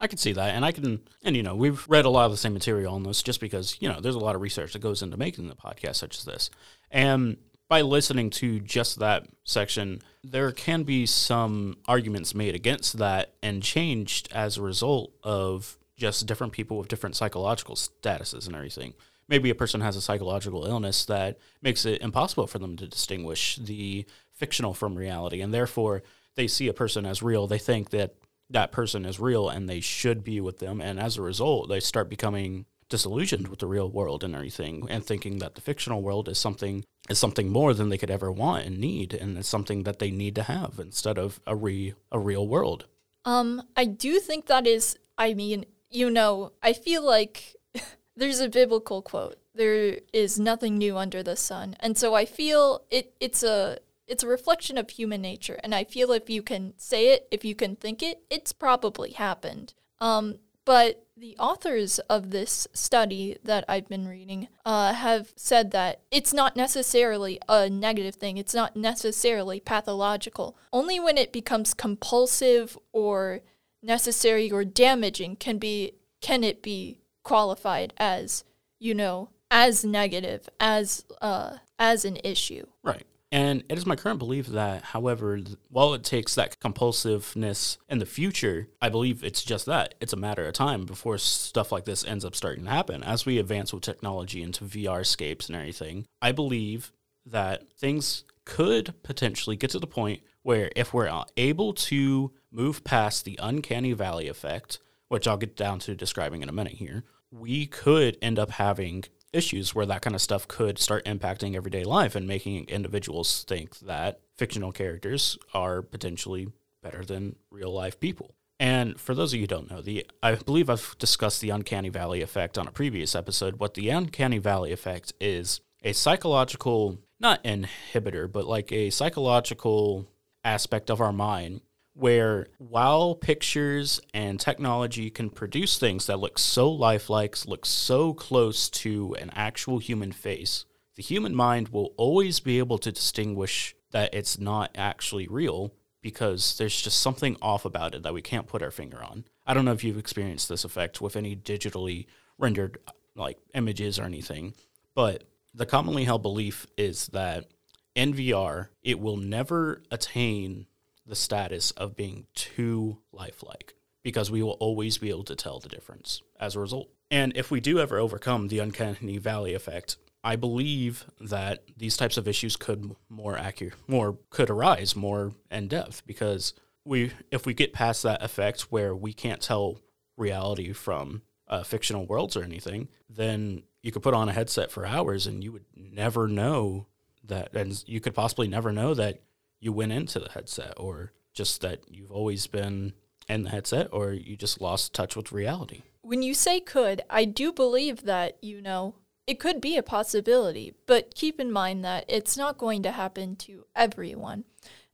I 0.00 0.06
can 0.06 0.18
see 0.18 0.32
that, 0.32 0.54
and 0.54 0.64
I 0.64 0.72
can, 0.72 1.00
and 1.22 1.36
you 1.36 1.42
know, 1.42 1.54
we've 1.54 1.86
read 1.88 2.06
a 2.06 2.10
lot 2.10 2.24
of 2.24 2.30
the 2.30 2.38
same 2.38 2.54
material 2.54 2.94
on 2.94 3.02
this, 3.02 3.22
just 3.22 3.40
because 3.40 3.76
you 3.80 3.88
know 3.88 4.00
there's 4.00 4.14
a 4.14 4.20
lot 4.20 4.34
of 4.34 4.40
research 4.40 4.72
that 4.72 4.80
goes 4.80 5.02
into 5.02 5.16
making 5.16 5.48
the 5.48 5.54
podcast 5.54 5.96
such 5.96 6.16
as 6.18 6.24
this, 6.24 6.50
and 6.90 7.36
by 7.68 7.82
listening 7.82 8.30
to 8.30 8.58
just 8.58 8.98
that 8.98 9.26
section, 9.44 10.02
there 10.24 10.50
can 10.50 10.82
be 10.82 11.06
some 11.06 11.76
arguments 11.86 12.34
made 12.34 12.54
against 12.56 12.98
that 12.98 13.34
and 13.44 13.62
changed 13.62 14.28
as 14.32 14.56
a 14.56 14.62
result 14.62 15.12
of 15.22 15.78
just 15.96 16.26
different 16.26 16.52
people 16.52 16.78
with 16.78 16.88
different 16.88 17.14
psychological 17.14 17.76
statuses 17.76 18.46
and 18.46 18.56
everything. 18.56 18.92
Maybe 19.28 19.50
a 19.50 19.54
person 19.54 19.82
has 19.82 19.94
a 19.94 20.00
psychological 20.00 20.64
illness 20.66 21.04
that 21.04 21.38
makes 21.62 21.86
it 21.86 22.02
impossible 22.02 22.48
for 22.48 22.58
them 22.58 22.76
to 22.76 22.88
distinguish 22.88 23.54
the 23.56 24.04
fictional 24.32 24.74
from 24.74 24.96
reality, 24.96 25.40
and 25.40 25.54
therefore 25.54 26.02
they 26.34 26.48
see 26.48 26.66
a 26.66 26.72
person 26.72 27.06
as 27.06 27.22
real. 27.22 27.46
They 27.46 27.58
think 27.58 27.90
that 27.90 28.14
that 28.50 28.72
person 28.72 29.04
is 29.04 29.20
real 29.20 29.48
and 29.48 29.68
they 29.68 29.80
should 29.80 30.24
be 30.24 30.40
with 30.40 30.58
them. 30.58 30.80
And 30.80 30.98
as 30.98 31.16
a 31.16 31.22
result, 31.22 31.68
they 31.68 31.80
start 31.80 32.10
becoming 32.10 32.66
disillusioned 32.90 33.48
with 33.48 33.60
the 33.60 33.66
real 33.66 33.88
world 33.88 34.22
and 34.22 34.34
everything 34.34 34.86
and 34.90 35.04
thinking 35.04 35.38
that 35.38 35.54
the 35.54 35.60
fictional 35.60 36.02
world 36.02 36.28
is 36.28 36.38
something 36.38 36.84
is 37.08 37.18
something 37.18 37.48
more 37.48 37.72
than 37.72 37.88
they 37.88 37.96
could 37.96 38.10
ever 38.10 38.30
want 38.30 38.66
and 38.66 38.78
need 38.78 39.14
and 39.14 39.38
it's 39.38 39.48
something 39.48 39.84
that 39.84 40.00
they 40.00 40.10
need 40.10 40.34
to 40.34 40.42
have 40.42 40.74
instead 40.78 41.16
of 41.16 41.40
a 41.46 41.56
re 41.56 41.94
a 42.12 42.18
real 42.18 42.46
world. 42.46 42.86
Um, 43.24 43.62
I 43.76 43.84
do 43.84 44.18
think 44.18 44.46
that 44.46 44.66
is 44.66 44.98
I 45.16 45.34
mean, 45.34 45.66
you 45.88 46.10
know, 46.10 46.52
I 46.62 46.72
feel 46.72 47.04
like 47.04 47.54
there's 48.16 48.40
a 48.40 48.48
biblical 48.48 49.00
quote. 49.02 49.36
There 49.54 49.98
is 50.12 50.40
nothing 50.40 50.76
new 50.76 50.96
under 50.96 51.22
the 51.22 51.36
sun. 51.36 51.76
And 51.80 51.96
so 51.96 52.14
I 52.14 52.24
feel 52.24 52.82
it 52.90 53.14
it's 53.20 53.44
a 53.44 53.78
it's 54.10 54.24
a 54.24 54.28
reflection 54.28 54.76
of 54.76 54.90
human 54.90 55.22
nature. 55.22 55.60
And 55.62 55.74
I 55.74 55.84
feel 55.84 56.10
if 56.10 56.28
you 56.28 56.42
can 56.42 56.74
say 56.76 57.12
it, 57.14 57.28
if 57.30 57.44
you 57.44 57.54
can 57.54 57.76
think 57.76 58.02
it, 58.02 58.22
it's 58.28 58.52
probably 58.52 59.12
happened. 59.12 59.72
Um, 60.00 60.38
but 60.64 61.06
the 61.16 61.36
authors 61.38 62.00
of 62.00 62.30
this 62.30 62.66
study 62.72 63.36
that 63.44 63.64
I've 63.68 63.88
been 63.88 64.08
reading 64.08 64.48
uh, 64.66 64.94
have 64.94 65.32
said 65.36 65.70
that 65.70 66.00
it's 66.10 66.34
not 66.34 66.56
necessarily 66.56 67.38
a 67.48 67.70
negative 67.70 68.16
thing. 68.16 68.36
It's 68.36 68.54
not 68.54 68.74
necessarily 68.74 69.60
pathological. 69.60 70.56
Only 70.72 70.98
when 70.98 71.16
it 71.16 71.32
becomes 71.32 71.72
compulsive 71.72 72.76
or 72.92 73.40
necessary 73.82 74.50
or 74.50 74.64
damaging 74.64 75.36
can 75.36 75.58
be 75.58 75.92
can 76.20 76.44
it 76.44 76.62
be 76.62 76.98
qualified 77.22 77.94
as 77.96 78.44
you 78.78 78.94
know 78.94 79.30
as 79.50 79.84
negative 79.84 80.48
as 80.58 81.04
uh, 81.22 81.58
as 81.78 82.04
an 82.04 82.18
issue. 82.22 82.66
Right. 82.82 83.04
And 83.32 83.62
it 83.68 83.78
is 83.78 83.86
my 83.86 83.94
current 83.94 84.18
belief 84.18 84.48
that, 84.48 84.82
however, 84.82 85.38
while 85.68 85.94
it 85.94 86.02
takes 86.02 86.34
that 86.34 86.58
compulsiveness 86.58 87.78
in 87.88 88.00
the 88.00 88.06
future, 88.06 88.68
I 88.82 88.88
believe 88.88 89.22
it's 89.22 89.44
just 89.44 89.66
that. 89.66 89.94
It's 90.00 90.12
a 90.12 90.16
matter 90.16 90.46
of 90.46 90.52
time 90.52 90.84
before 90.84 91.16
stuff 91.16 91.70
like 91.70 91.84
this 91.84 92.04
ends 92.04 92.24
up 92.24 92.34
starting 92.34 92.64
to 92.64 92.70
happen. 92.70 93.04
As 93.04 93.24
we 93.24 93.38
advance 93.38 93.72
with 93.72 93.84
technology 93.84 94.42
into 94.42 94.64
VR 94.64 95.06
scapes 95.06 95.46
and 95.46 95.54
everything, 95.54 96.06
I 96.20 96.32
believe 96.32 96.92
that 97.24 97.72
things 97.74 98.24
could 98.44 98.94
potentially 99.04 99.54
get 99.54 99.70
to 99.70 99.78
the 99.78 99.86
point 99.86 100.22
where 100.42 100.70
if 100.74 100.92
we're 100.92 101.08
uh, 101.08 101.24
able 101.36 101.72
to 101.72 102.32
move 102.50 102.82
past 102.82 103.24
the 103.24 103.38
uncanny 103.40 103.92
valley 103.92 104.26
effect, 104.26 104.80
which 105.06 105.28
I'll 105.28 105.36
get 105.36 105.56
down 105.56 105.78
to 105.80 105.94
describing 105.94 106.42
in 106.42 106.48
a 106.48 106.52
minute 106.52 106.72
here, 106.72 107.04
we 107.30 107.66
could 107.66 108.16
end 108.20 108.40
up 108.40 108.50
having 108.50 109.04
issues 109.32 109.74
where 109.74 109.86
that 109.86 110.02
kind 110.02 110.14
of 110.16 110.22
stuff 110.22 110.48
could 110.48 110.78
start 110.78 111.04
impacting 111.04 111.54
everyday 111.54 111.84
life 111.84 112.14
and 112.14 112.26
making 112.26 112.66
individuals 112.66 113.44
think 113.44 113.78
that 113.80 114.20
fictional 114.36 114.72
characters 114.72 115.38
are 115.54 115.82
potentially 115.82 116.48
better 116.82 117.04
than 117.04 117.36
real 117.50 117.72
life 117.72 118.00
people. 118.00 118.34
And 118.58 119.00
for 119.00 119.14
those 119.14 119.32
of 119.32 119.36
you 119.36 119.44
who 119.44 119.46
don't 119.46 119.70
know, 119.70 119.80
the 119.80 120.06
I 120.22 120.34
believe 120.34 120.68
I've 120.68 120.94
discussed 120.98 121.40
the 121.40 121.50
uncanny 121.50 121.88
valley 121.88 122.20
effect 122.20 122.58
on 122.58 122.68
a 122.68 122.72
previous 122.72 123.14
episode. 123.14 123.58
What 123.58 123.74
the 123.74 123.88
uncanny 123.88 124.38
valley 124.38 124.70
effect 124.70 125.14
is 125.18 125.60
a 125.82 125.94
psychological 125.94 126.98
not 127.18 127.42
inhibitor, 127.42 128.30
but 128.30 128.46
like 128.46 128.70
a 128.70 128.90
psychological 128.90 130.06
aspect 130.44 130.90
of 130.90 131.00
our 131.00 131.12
mind 131.12 131.60
where 132.00 132.46
while 132.58 133.14
pictures 133.14 134.00
and 134.14 134.40
technology 134.40 135.10
can 135.10 135.28
produce 135.28 135.78
things 135.78 136.06
that 136.06 136.18
look 136.18 136.38
so 136.38 136.70
lifelike, 136.70 137.36
look 137.46 137.66
so 137.66 138.14
close 138.14 138.70
to 138.70 139.14
an 139.20 139.30
actual 139.34 139.78
human 139.78 140.10
face, 140.10 140.64
the 140.96 141.02
human 141.02 141.34
mind 141.34 141.68
will 141.68 141.92
always 141.96 142.40
be 142.40 142.58
able 142.58 142.78
to 142.78 142.90
distinguish 142.90 143.74
that 143.90 144.14
it's 144.14 144.38
not 144.38 144.70
actually 144.74 145.28
real 145.28 145.74
because 146.00 146.56
there's 146.56 146.80
just 146.80 147.00
something 147.00 147.36
off 147.42 147.64
about 147.66 147.94
it 147.94 148.02
that 148.02 148.14
we 148.14 148.22
can't 148.22 148.46
put 148.46 148.62
our 148.62 148.70
finger 148.70 149.02
on. 149.02 149.24
I 149.46 149.52
don't 149.52 149.66
know 149.66 149.72
if 149.72 149.84
you've 149.84 149.98
experienced 149.98 150.48
this 150.48 150.64
effect 150.64 151.00
with 151.00 151.16
any 151.16 151.36
digitally 151.36 152.06
rendered 152.38 152.78
like 153.14 153.38
images 153.54 153.98
or 153.98 154.04
anything, 154.04 154.54
but 154.94 155.24
the 155.52 155.66
commonly 155.66 156.04
held 156.04 156.22
belief 156.22 156.66
is 156.78 157.08
that 157.08 157.46
in 157.94 158.14
VR, 158.14 158.68
it 158.82 159.00
will 159.00 159.16
never 159.16 159.82
attain 159.90 160.66
the 161.06 161.16
status 161.16 161.70
of 161.72 161.96
being 161.96 162.26
too 162.34 162.98
lifelike 163.12 163.74
because 164.02 164.30
we 164.30 164.42
will 164.42 164.56
always 164.60 164.98
be 164.98 165.10
able 165.10 165.24
to 165.24 165.36
tell 165.36 165.58
the 165.58 165.68
difference 165.68 166.22
as 166.38 166.56
a 166.56 166.60
result. 166.60 166.88
And 167.10 167.36
if 167.36 167.50
we 167.50 167.60
do 167.60 167.78
ever 167.78 167.98
overcome 167.98 168.48
the 168.48 168.60
uncanny 168.60 169.18
valley 169.18 169.54
effect, 169.54 169.96
I 170.22 170.36
believe 170.36 171.06
that 171.20 171.64
these 171.76 171.96
types 171.96 172.16
of 172.16 172.28
issues 172.28 172.56
could 172.56 172.94
more 173.08 173.36
accurate, 173.36 173.74
more 173.88 174.18
could 174.30 174.50
arise 174.50 174.94
more 174.94 175.32
in 175.50 175.68
depth 175.68 176.06
because 176.06 176.54
we, 176.84 177.12
if 177.30 177.46
we 177.46 177.54
get 177.54 177.72
past 177.72 178.02
that 178.02 178.22
effect 178.22 178.62
where 178.70 178.94
we 178.94 179.12
can't 179.12 179.40
tell 179.40 179.78
reality 180.16 180.72
from 180.72 181.22
uh, 181.48 181.62
fictional 181.62 182.06
worlds 182.06 182.36
or 182.36 182.42
anything, 182.42 182.88
then 183.08 183.62
you 183.82 183.90
could 183.90 184.02
put 184.02 184.14
on 184.14 184.28
a 184.28 184.32
headset 184.32 184.70
for 184.70 184.86
hours 184.86 185.26
and 185.26 185.42
you 185.42 185.52
would 185.52 185.64
never 185.74 186.28
know 186.28 186.86
that, 187.24 187.54
and 187.54 187.82
you 187.86 188.00
could 188.00 188.14
possibly 188.14 188.46
never 188.46 188.72
know 188.72 188.94
that 188.94 189.20
you 189.60 189.72
went 189.72 189.92
into 189.92 190.18
the 190.18 190.30
headset 190.30 190.74
or 190.76 191.12
just 191.32 191.60
that 191.60 191.80
you've 191.88 192.10
always 192.10 192.46
been 192.46 192.94
in 193.28 193.44
the 193.44 193.50
headset 193.50 193.88
or 193.92 194.12
you 194.12 194.36
just 194.36 194.60
lost 194.60 194.94
touch 194.94 195.14
with 195.14 195.32
reality. 195.32 195.82
When 196.02 196.22
you 196.22 196.34
say 196.34 196.60
could, 196.60 197.02
I 197.08 197.24
do 197.24 197.52
believe 197.52 198.04
that, 198.04 198.38
you 198.42 198.60
know, 198.60 198.96
it 199.26 199.38
could 199.38 199.60
be 199.60 199.76
a 199.76 199.82
possibility, 199.82 200.74
but 200.86 201.14
keep 201.14 201.38
in 201.38 201.52
mind 201.52 201.84
that 201.84 202.04
it's 202.08 202.36
not 202.36 202.58
going 202.58 202.82
to 202.82 202.90
happen 202.90 203.36
to 203.36 203.66
everyone. 203.76 204.44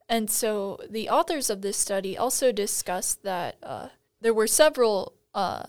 And 0.08 0.30
so 0.30 0.78
the 0.90 1.08
authors 1.08 1.48
of 1.48 1.62
this 1.62 1.76
study 1.76 2.18
also 2.18 2.52
discussed 2.52 3.22
that 3.22 3.56
uh, 3.62 3.88
there 4.20 4.34
were 4.34 4.46
several, 4.46 5.14
uh, 5.34 5.64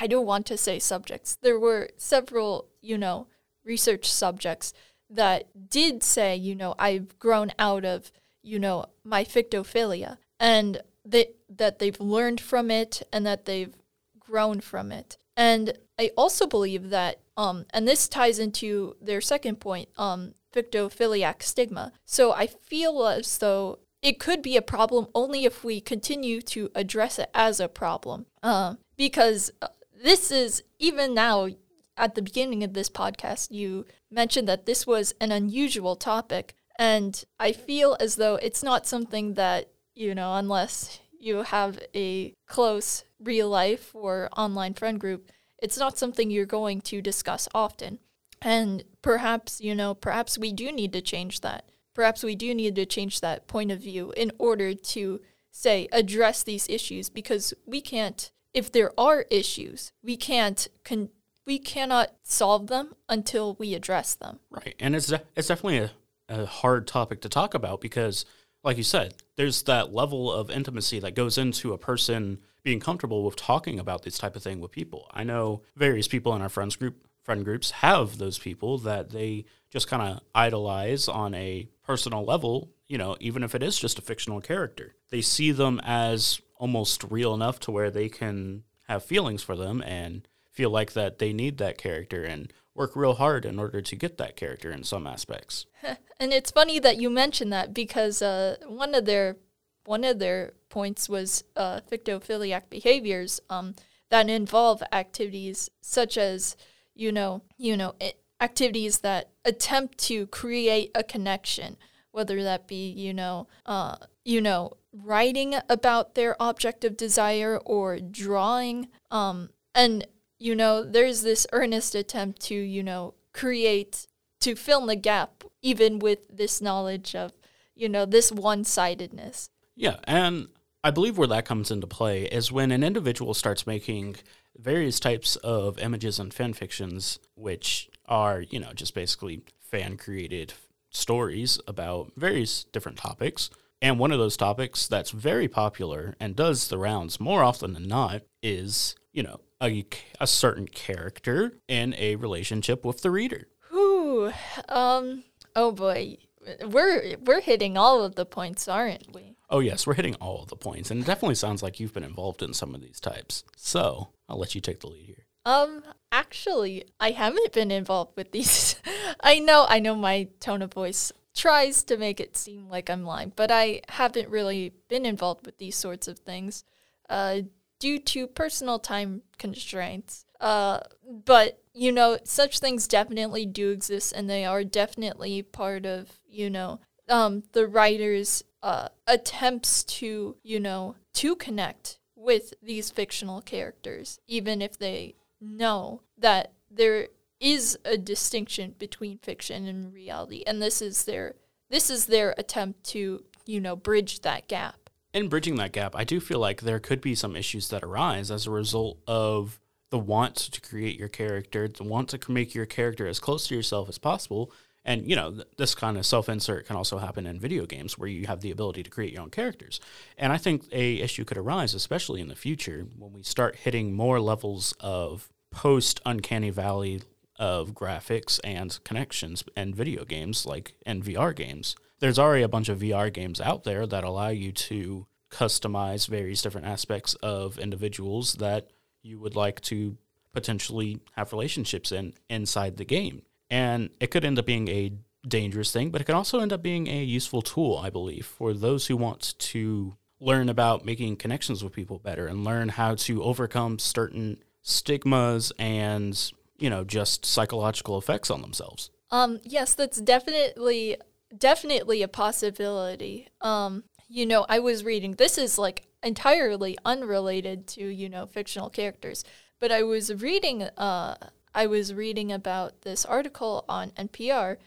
I 0.00 0.06
don't 0.06 0.26
want 0.26 0.46
to 0.46 0.56
say 0.56 0.78
subjects, 0.78 1.36
there 1.42 1.58
were 1.58 1.88
several, 1.96 2.68
you 2.80 2.96
know, 2.96 3.26
research 3.64 4.10
subjects 4.10 4.72
that 5.10 5.68
did 5.68 6.02
say, 6.02 6.36
you 6.36 6.54
know, 6.54 6.74
I've 6.78 7.18
grown 7.18 7.52
out 7.58 7.84
of, 7.84 8.12
you 8.42 8.58
know, 8.58 8.86
my 9.04 9.24
fictophilia 9.24 10.18
and 10.38 10.80
they, 11.04 11.30
that 11.48 11.78
they've 11.78 12.00
learned 12.00 12.40
from 12.40 12.70
it 12.70 13.02
and 13.12 13.24
that 13.26 13.44
they've 13.44 13.74
grown 14.18 14.60
from 14.60 14.92
it. 14.92 15.16
And 15.36 15.78
I 15.98 16.10
also 16.16 16.46
believe 16.46 16.90
that, 16.90 17.20
um, 17.36 17.64
and 17.70 17.86
this 17.86 18.08
ties 18.08 18.38
into 18.38 18.96
their 19.00 19.20
second 19.20 19.60
point, 19.60 19.88
um, 19.96 20.34
fictophiliac 20.52 21.42
stigma. 21.42 21.92
So 22.04 22.32
I 22.32 22.46
feel 22.46 23.06
as 23.06 23.38
though 23.38 23.78
it 24.02 24.18
could 24.18 24.42
be 24.42 24.56
a 24.56 24.62
problem 24.62 25.06
only 25.14 25.44
if 25.44 25.64
we 25.64 25.80
continue 25.80 26.42
to 26.42 26.70
address 26.74 27.18
it 27.18 27.30
as 27.34 27.60
a 27.60 27.68
problem. 27.68 28.26
Uh, 28.42 28.74
because 28.96 29.50
uh, 29.62 29.68
this 30.02 30.30
is, 30.30 30.62
even 30.78 31.14
now, 31.14 31.48
at 31.96 32.14
the 32.14 32.22
beginning 32.22 32.64
of 32.64 32.72
this 32.74 32.90
podcast, 32.90 33.50
you 33.50 33.86
mentioned 34.10 34.48
that 34.48 34.66
this 34.66 34.86
was 34.86 35.14
an 35.20 35.30
unusual 35.30 35.94
topic. 35.94 36.54
And 36.78 37.22
I 37.38 37.52
feel 37.52 37.96
as 38.00 38.16
though 38.16 38.36
it's 38.36 38.62
not 38.62 38.86
something 38.86 39.34
that, 39.34 39.68
you 39.94 40.14
know, 40.14 40.34
unless 40.34 41.00
you 41.18 41.42
have 41.42 41.78
a 41.94 42.34
close 42.46 43.04
real 43.20 43.48
life 43.48 43.94
or 43.94 44.28
online 44.36 44.74
friend 44.74 44.98
group, 44.98 45.30
it's 45.58 45.78
not 45.78 45.98
something 45.98 46.30
you're 46.30 46.46
going 46.46 46.80
to 46.80 47.00
discuss 47.00 47.48
often. 47.54 47.98
And 48.40 48.82
perhaps, 49.02 49.60
you 49.60 49.74
know, 49.74 49.94
perhaps 49.94 50.36
we 50.36 50.52
do 50.52 50.72
need 50.72 50.92
to 50.94 51.00
change 51.00 51.42
that. 51.42 51.68
Perhaps 51.94 52.24
we 52.24 52.34
do 52.34 52.54
need 52.54 52.74
to 52.74 52.86
change 52.86 53.20
that 53.20 53.46
point 53.46 53.70
of 53.70 53.78
view 53.78 54.12
in 54.16 54.32
order 54.38 54.74
to, 54.74 55.20
say, 55.52 55.86
address 55.92 56.42
these 56.42 56.68
issues 56.68 57.10
because 57.10 57.54
we 57.66 57.80
can't, 57.80 58.32
if 58.52 58.72
there 58.72 58.98
are 58.98 59.26
issues, 59.30 59.92
we 60.02 60.16
can't, 60.16 60.66
con- 60.84 61.10
we 61.46 61.58
cannot 61.58 62.12
solve 62.22 62.66
them 62.66 62.94
until 63.08 63.54
we 63.54 63.74
address 63.74 64.14
them. 64.14 64.40
Right. 64.50 64.74
And 64.80 64.96
it's, 64.96 65.08
de- 65.08 65.22
it's 65.36 65.48
definitely 65.48 65.78
a, 65.78 65.90
a 66.32 66.46
hard 66.46 66.86
topic 66.86 67.20
to 67.22 67.28
talk 67.28 67.54
about 67.54 67.80
because 67.80 68.24
like 68.64 68.76
you 68.76 68.82
said, 68.82 69.14
there's 69.36 69.62
that 69.64 69.92
level 69.92 70.32
of 70.32 70.50
intimacy 70.50 71.00
that 71.00 71.14
goes 71.14 71.36
into 71.36 71.72
a 71.72 71.78
person 71.78 72.38
being 72.62 72.80
comfortable 72.80 73.24
with 73.24 73.36
talking 73.36 73.78
about 73.78 74.02
this 74.02 74.18
type 74.18 74.36
of 74.36 74.42
thing 74.42 74.60
with 74.60 74.70
people. 74.70 75.10
I 75.12 75.24
know 75.24 75.62
various 75.76 76.06
people 76.06 76.34
in 76.34 76.42
our 76.42 76.48
friends 76.48 76.76
group 76.76 77.06
friend 77.24 77.44
groups 77.44 77.70
have 77.70 78.18
those 78.18 78.38
people 78.38 78.78
that 78.78 79.10
they 79.10 79.44
just 79.70 79.86
kind 79.86 80.02
of 80.02 80.20
idolize 80.34 81.06
on 81.08 81.34
a 81.34 81.68
personal 81.84 82.24
level, 82.24 82.72
you 82.88 82.98
know, 82.98 83.16
even 83.20 83.44
if 83.44 83.54
it 83.54 83.62
is 83.62 83.78
just 83.78 83.98
a 83.98 84.02
fictional 84.02 84.40
character. 84.40 84.96
They 85.10 85.20
see 85.20 85.52
them 85.52 85.80
as 85.84 86.40
almost 86.56 87.04
real 87.10 87.32
enough 87.32 87.60
to 87.60 87.70
where 87.70 87.90
they 87.90 88.08
can 88.08 88.64
have 88.88 89.04
feelings 89.04 89.42
for 89.42 89.56
them 89.56 89.82
and 89.82 90.26
feel 90.50 90.70
like 90.70 90.92
that 90.92 91.18
they 91.18 91.32
need 91.32 91.58
that 91.58 91.78
character 91.78 92.24
and 92.24 92.52
work 92.74 92.96
real 92.96 93.14
hard 93.14 93.44
in 93.44 93.58
order 93.58 93.80
to 93.82 93.96
get 93.96 94.18
that 94.18 94.36
character 94.36 94.70
in 94.70 94.84
some 94.84 95.06
aspects. 95.06 95.66
and 96.20 96.32
it's 96.32 96.50
funny 96.50 96.78
that 96.78 96.96
you 96.96 97.10
mentioned 97.10 97.52
that 97.52 97.74
because 97.74 98.22
uh, 98.22 98.56
one 98.66 98.94
of 98.94 99.04
their 99.04 99.36
one 99.84 100.04
of 100.04 100.20
their 100.20 100.52
points 100.68 101.08
was 101.08 101.42
uh, 101.56 101.80
fictophiliac 101.90 102.70
behaviors 102.70 103.40
um, 103.50 103.74
that 104.10 104.30
involve 104.30 104.82
activities 104.92 105.68
such 105.80 106.16
as 106.16 106.56
you 106.94 107.10
know 107.10 107.42
you 107.58 107.76
know 107.76 107.94
it, 108.00 108.18
activities 108.40 109.00
that 109.00 109.30
attempt 109.44 109.98
to 109.98 110.26
create 110.26 110.90
a 110.94 111.02
connection, 111.02 111.76
whether 112.10 112.42
that 112.42 112.66
be 112.66 112.90
you 112.90 113.12
know 113.12 113.48
uh, 113.66 113.96
you 114.24 114.40
know 114.40 114.72
writing 114.92 115.54
about 115.68 116.14
their 116.14 116.40
object 116.40 116.84
of 116.84 116.96
desire 116.96 117.58
or 117.64 117.98
drawing 117.98 118.88
um, 119.10 119.48
and 119.74 120.06
you 120.42 120.56
know, 120.56 120.82
there's 120.82 121.22
this 121.22 121.46
earnest 121.52 121.94
attempt 121.94 122.40
to, 122.42 122.54
you 122.54 122.82
know, 122.82 123.14
create, 123.32 124.08
to 124.40 124.56
fill 124.56 124.86
the 124.86 124.96
gap, 124.96 125.44
even 125.62 126.00
with 126.00 126.26
this 126.28 126.60
knowledge 126.60 127.14
of, 127.14 127.32
you 127.76 127.88
know, 127.88 128.04
this 128.04 128.32
one 128.32 128.64
sidedness. 128.64 129.50
Yeah. 129.76 129.98
And 130.04 130.48
I 130.82 130.90
believe 130.90 131.16
where 131.16 131.28
that 131.28 131.44
comes 131.44 131.70
into 131.70 131.86
play 131.86 132.24
is 132.24 132.50
when 132.50 132.72
an 132.72 132.82
individual 132.82 133.34
starts 133.34 133.68
making 133.68 134.16
various 134.58 134.98
types 134.98 135.36
of 135.36 135.78
images 135.78 136.18
and 136.18 136.34
fan 136.34 136.54
fictions, 136.54 137.20
which 137.36 137.88
are, 138.06 138.40
you 138.40 138.58
know, 138.58 138.72
just 138.72 138.94
basically 138.94 139.42
fan 139.60 139.96
created 139.96 140.54
stories 140.90 141.60
about 141.68 142.10
various 142.16 142.64
different 142.64 142.98
topics. 142.98 143.48
And 143.80 143.98
one 143.98 144.10
of 144.10 144.18
those 144.18 144.36
topics 144.36 144.88
that's 144.88 145.12
very 145.12 145.46
popular 145.46 146.16
and 146.18 146.34
does 146.34 146.66
the 146.66 146.78
rounds 146.78 147.20
more 147.20 147.44
often 147.44 147.74
than 147.74 147.86
not 147.86 148.22
is, 148.42 148.96
you 149.12 149.22
know, 149.22 149.40
a, 149.62 149.86
a 150.20 150.26
certain 150.26 150.66
character 150.66 151.58
in 151.68 151.94
a 151.96 152.16
relationship 152.16 152.84
with 152.84 153.02
the 153.02 153.10
reader. 153.10 153.48
Whew. 153.70 154.32
Um. 154.68 155.24
Oh 155.54 155.72
boy, 155.72 156.18
we're 156.66 157.16
we're 157.24 157.40
hitting 157.40 157.76
all 157.76 158.02
of 158.02 158.14
the 158.14 158.26
points, 158.26 158.68
aren't 158.68 159.14
we? 159.14 159.36
Oh 159.48 159.60
yes, 159.60 159.86
we're 159.86 159.94
hitting 159.94 160.14
all 160.16 160.42
of 160.42 160.48
the 160.48 160.56
points, 160.56 160.90
and 160.90 161.00
it 161.00 161.06
definitely 161.06 161.34
sounds 161.34 161.62
like 161.62 161.78
you've 161.78 161.92
been 161.92 162.04
involved 162.04 162.42
in 162.42 162.54
some 162.54 162.74
of 162.74 162.80
these 162.80 163.00
types. 163.00 163.44
So 163.56 164.08
I'll 164.28 164.38
let 164.38 164.54
you 164.54 164.60
take 164.60 164.80
the 164.80 164.88
lead 164.88 165.04
here. 165.04 165.26
Um, 165.44 165.82
actually, 166.10 166.84
I 167.00 167.10
haven't 167.10 167.52
been 167.52 167.70
involved 167.70 168.16
with 168.16 168.32
these. 168.32 168.76
I 169.20 169.38
know, 169.38 169.66
I 169.68 169.78
know, 169.78 169.94
my 169.94 170.28
tone 170.40 170.62
of 170.62 170.72
voice 170.72 171.12
tries 171.34 171.82
to 171.84 171.96
make 171.96 172.20
it 172.20 172.36
seem 172.36 172.68
like 172.68 172.88
I'm 172.88 173.04
lying, 173.04 173.32
but 173.34 173.50
I 173.50 173.82
haven't 173.88 174.28
really 174.28 174.72
been 174.88 175.04
involved 175.04 175.46
with 175.46 175.58
these 175.58 175.76
sorts 175.76 176.08
of 176.08 176.18
things. 176.18 176.64
Uh, 177.08 177.42
due 177.82 177.98
to 177.98 178.28
personal 178.28 178.78
time 178.78 179.22
constraints. 179.38 180.24
Uh, 180.40 180.78
but 181.24 181.58
you 181.74 181.90
know, 181.90 182.16
such 182.22 182.60
things 182.60 182.86
definitely 182.86 183.44
do 183.44 183.70
exist, 183.70 184.12
and 184.12 184.30
they 184.30 184.44
are 184.44 184.62
definitely 184.62 185.42
part 185.42 185.84
of 185.84 186.20
you 186.24 186.48
know 186.48 186.78
um, 187.08 187.42
the 187.52 187.66
writer's 187.66 188.44
uh, 188.62 188.88
attempts 189.08 189.82
to 189.82 190.36
you 190.44 190.60
know 190.60 190.94
to 191.14 191.34
connect 191.34 191.98
with 192.14 192.54
these 192.62 192.92
fictional 192.92 193.40
characters, 193.40 194.20
even 194.28 194.62
if 194.62 194.78
they 194.78 195.16
know 195.40 196.02
that 196.16 196.52
there 196.70 197.08
is 197.40 197.76
a 197.84 197.98
distinction 197.98 198.76
between 198.78 199.18
fiction 199.18 199.66
and 199.66 199.92
reality, 199.92 200.44
and 200.46 200.62
this 200.62 200.80
is 200.80 201.04
their 201.04 201.34
this 201.68 201.90
is 201.90 202.06
their 202.06 202.32
attempt 202.38 202.84
to 202.84 203.24
you 203.44 203.60
know 203.60 203.74
bridge 203.74 204.20
that 204.20 204.46
gap. 204.46 204.81
In 205.12 205.28
bridging 205.28 205.56
that 205.56 205.72
gap, 205.72 205.94
I 205.94 206.04
do 206.04 206.20
feel 206.20 206.38
like 206.38 206.62
there 206.62 206.80
could 206.80 207.02
be 207.02 207.14
some 207.14 207.36
issues 207.36 207.68
that 207.68 207.82
arise 207.82 208.30
as 208.30 208.46
a 208.46 208.50
result 208.50 208.98
of 209.06 209.60
the 209.90 209.98
want 209.98 210.36
to 210.36 210.60
create 210.62 210.98
your 210.98 211.08
character, 211.08 211.68
the 211.68 211.84
want 211.84 212.08
to 212.08 212.32
make 212.32 212.54
your 212.54 212.64
character 212.64 213.06
as 213.06 213.18
close 213.18 213.46
to 213.48 213.54
yourself 213.54 213.90
as 213.90 213.98
possible. 213.98 214.50
And, 214.86 215.06
you 215.06 215.14
know, 215.14 215.30
th- 215.30 215.46
this 215.58 215.74
kind 215.74 215.98
of 215.98 216.06
self 216.06 216.30
insert 216.30 216.66
can 216.66 216.76
also 216.76 216.96
happen 216.96 217.26
in 217.26 217.38
video 217.38 217.66
games 217.66 217.98
where 217.98 218.08
you 218.08 218.26
have 218.26 218.40
the 218.40 218.50
ability 218.50 218.82
to 218.84 218.90
create 218.90 219.12
your 219.12 219.20
own 219.20 219.28
characters. 219.28 219.80
And 220.16 220.32
I 220.32 220.38
think 220.38 220.64
a 220.72 221.00
issue 221.00 221.26
could 221.26 221.36
arise, 221.36 221.74
especially 221.74 222.22
in 222.22 222.28
the 222.28 222.34
future, 222.34 222.86
when 222.98 223.12
we 223.12 223.22
start 223.22 223.56
hitting 223.56 223.92
more 223.92 224.18
levels 224.18 224.72
of 224.80 225.30
post 225.50 226.00
Uncanny 226.06 226.48
Valley 226.48 227.02
of 227.38 227.74
graphics 227.74 228.40
and 228.42 228.78
connections 228.82 229.44
and 229.54 229.76
video 229.76 230.06
games 230.06 230.46
like 230.46 230.72
and 230.86 231.04
VR 231.04 231.36
games. 231.36 231.76
There's 232.02 232.18
already 232.18 232.42
a 232.42 232.48
bunch 232.48 232.68
of 232.68 232.80
VR 232.80 233.12
games 233.12 233.40
out 233.40 233.62
there 233.62 233.86
that 233.86 234.02
allow 234.02 234.30
you 234.30 234.50
to 234.50 235.06
customize 235.30 236.08
various 236.08 236.42
different 236.42 236.66
aspects 236.66 237.14
of 237.22 237.60
individuals 237.60 238.34
that 238.34 238.70
you 239.02 239.20
would 239.20 239.36
like 239.36 239.60
to 239.60 239.96
potentially 240.32 240.98
have 241.12 241.32
relationships 241.32 241.92
in 241.92 242.14
inside 242.28 242.76
the 242.76 242.84
game. 242.84 243.22
And 243.50 243.90
it 244.00 244.10
could 244.10 244.24
end 244.24 244.36
up 244.36 244.46
being 244.46 244.66
a 244.66 244.94
dangerous 245.28 245.70
thing, 245.70 245.90
but 245.90 246.00
it 246.00 246.04
can 246.04 246.16
also 246.16 246.40
end 246.40 246.52
up 246.52 246.60
being 246.60 246.88
a 246.88 247.04
useful 247.04 247.40
tool, 247.40 247.78
I 247.78 247.88
believe, 247.90 248.26
for 248.26 248.52
those 248.52 248.88
who 248.88 248.96
want 248.96 249.38
to 249.38 249.94
learn 250.18 250.48
about 250.48 250.84
making 250.84 251.18
connections 251.18 251.62
with 251.62 251.72
people 251.72 252.00
better 252.00 252.26
and 252.26 252.42
learn 252.42 252.70
how 252.70 252.96
to 252.96 253.22
overcome 253.22 253.78
certain 253.78 254.42
stigmas 254.62 255.52
and, 255.56 256.32
you 256.58 256.68
know, 256.68 256.82
just 256.82 257.24
psychological 257.24 257.96
effects 257.96 258.28
on 258.28 258.42
themselves. 258.42 258.90
Um, 259.12 259.38
yes, 259.44 259.74
that's 259.74 260.00
definitely 260.00 260.96
definitely 261.36 262.02
a 262.02 262.08
possibility. 262.08 263.28
Um, 263.40 263.84
you 264.08 264.26
know, 264.26 264.44
I 264.48 264.58
was 264.58 264.84
reading 264.84 265.12
this 265.12 265.38
is 265.38 265.58
like 265.58 265.86
entirely 266.02 266.76
unrelated 266.84 267.66
to, 267.68 267.84
you 267.84 268.08
know, 268.08 268.26
fictional 268.26 268.70
characters, 268.70 269.24
but 269.58 269.72
I 269.72 269.82
was 269.82 270.12
reading 270.22 270.64
uh 270.64 271.16
I 271.54 271.66
was 271.66 271.94
reading 271.94 272.32
about 272.32 272.82
this 272.82 273.04
article 273.04 273.64
on 273.68 273.90
NPR 273.92 274.58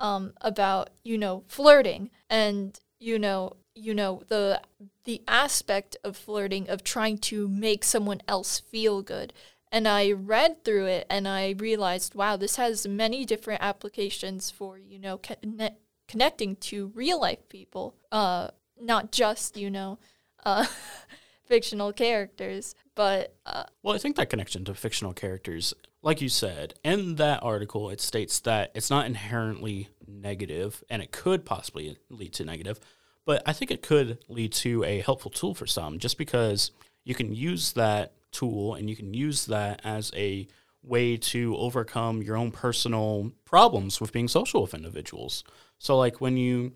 um 0.00 0.32
about, 0.40 0.90
you 1.02 1.18
know, 1.18 1.44
flirting 1.48 2.10
and, 2.30 2.78
you 2.98 3.18
know, 3.18 3.54
you 3.74 3.94
know, 3.94 4.22
the 4.28 4.62
the 5.04 5.22
aspect 5.28 5.96
of 6.04 6.16
flirting 6.16 6.68
of 6.70 6.82
trying 6.82 7.18
to 7.18 7.48
make 7.48 7.84
someone 7.84 8.22
else 8.26 8.60
feel 8.60 9.02
good. 9.02 9.32
And 9.70 9.88
I 9.88 10.12
read 10.12 10.64
through 10.64 10.86
it 10.86 11.06
and 11.10 11.26
I 11.26 11.54
realized, 11.58 12.14
wow, 12.14 12.36
this 12.36 12.56
has 12.56 12.86
many 12.86 13.24
different 13.24 13.60
applications 13.62 14.50
for, 14.50 14.78
you 14.78 14.98
know, 15.00 15.18
connecting 16.08 16.56
to 16.56 16.92
real 16.94 17.20
life 17.20 17.48
people, 17.48 17.94
uh, 18.12 18.48
not 18.80 19.12
just, 19.12 19.56
you 19.56 19.70
know, 19.70 19.98
uh, 20.44 20.66
fictional 21.44 21.92
characters. 21.92 22.74
But 22.94 23.36
uh, 23.46 23.64
Well, 23.82 23.94
I 23.94 23.98
think 23.98 24.16
that 24.16 24.30
connection 24.30 24.64
to 24.64 24.74
fictional 24.74 25.12
characters, 25.12 25.74
like 26.02 26.20
you 26.20 26.28
said, 26.28 26.74
in 26.84 27.16
that 27.16 27.42
article, 27.42 27.90
it 27.90 28.00
states 28.00 28.40
that 28.40 28.70
it's 28.74 28.90
not 28.90 29.06
inherently 29.06 29.88
negative 30.06 30.82
and 30.90 31.02
it 31.02 31.12
could 31.12 31.44
possibly 31.44 31.98
lead 32.08 32.32
to 32.34 32.44
negative, 32.44 32.78
but 33.24 33.42
I 33.46 33.52
think 33.52 33.70
it 33.70 33.82
could 33.82 34.18
lead 34.28 34.52
to 34.54 34.84
a 34.84 35.00
helpful 35.00 35.30
tool 35.30 35.54
for 35.54 35.66
some 35.66 35.98
just 35.98 36.18
because 36.18 36.70
you 37.04 37.14
can 37.14 37.34
use 37.34 37.72
that 37.72 38.12
tool 38.32 38.74
and 38.74 38.90
you 38.90 38.96
can 38.96 39.14
use 39.14 39.46
that 39.46 39.80
as 39.84 40.10
a 40.14 40.46
way 40.86 41.16
to 41.16 41.56
overcome 41.56 42.22
your 42.22 42.36
own 42.36 42.50
personal 42.50 43.32
problems 43.44 44.00
with 44.00 44.12
being 44.12 44.28
social 44.28 44.62
with 44.62 44.74
individuals. 44.74 45.44
So, 45.78 45.96
like 45.96 46.20
when 46.20 46.36
you 46.36 46.72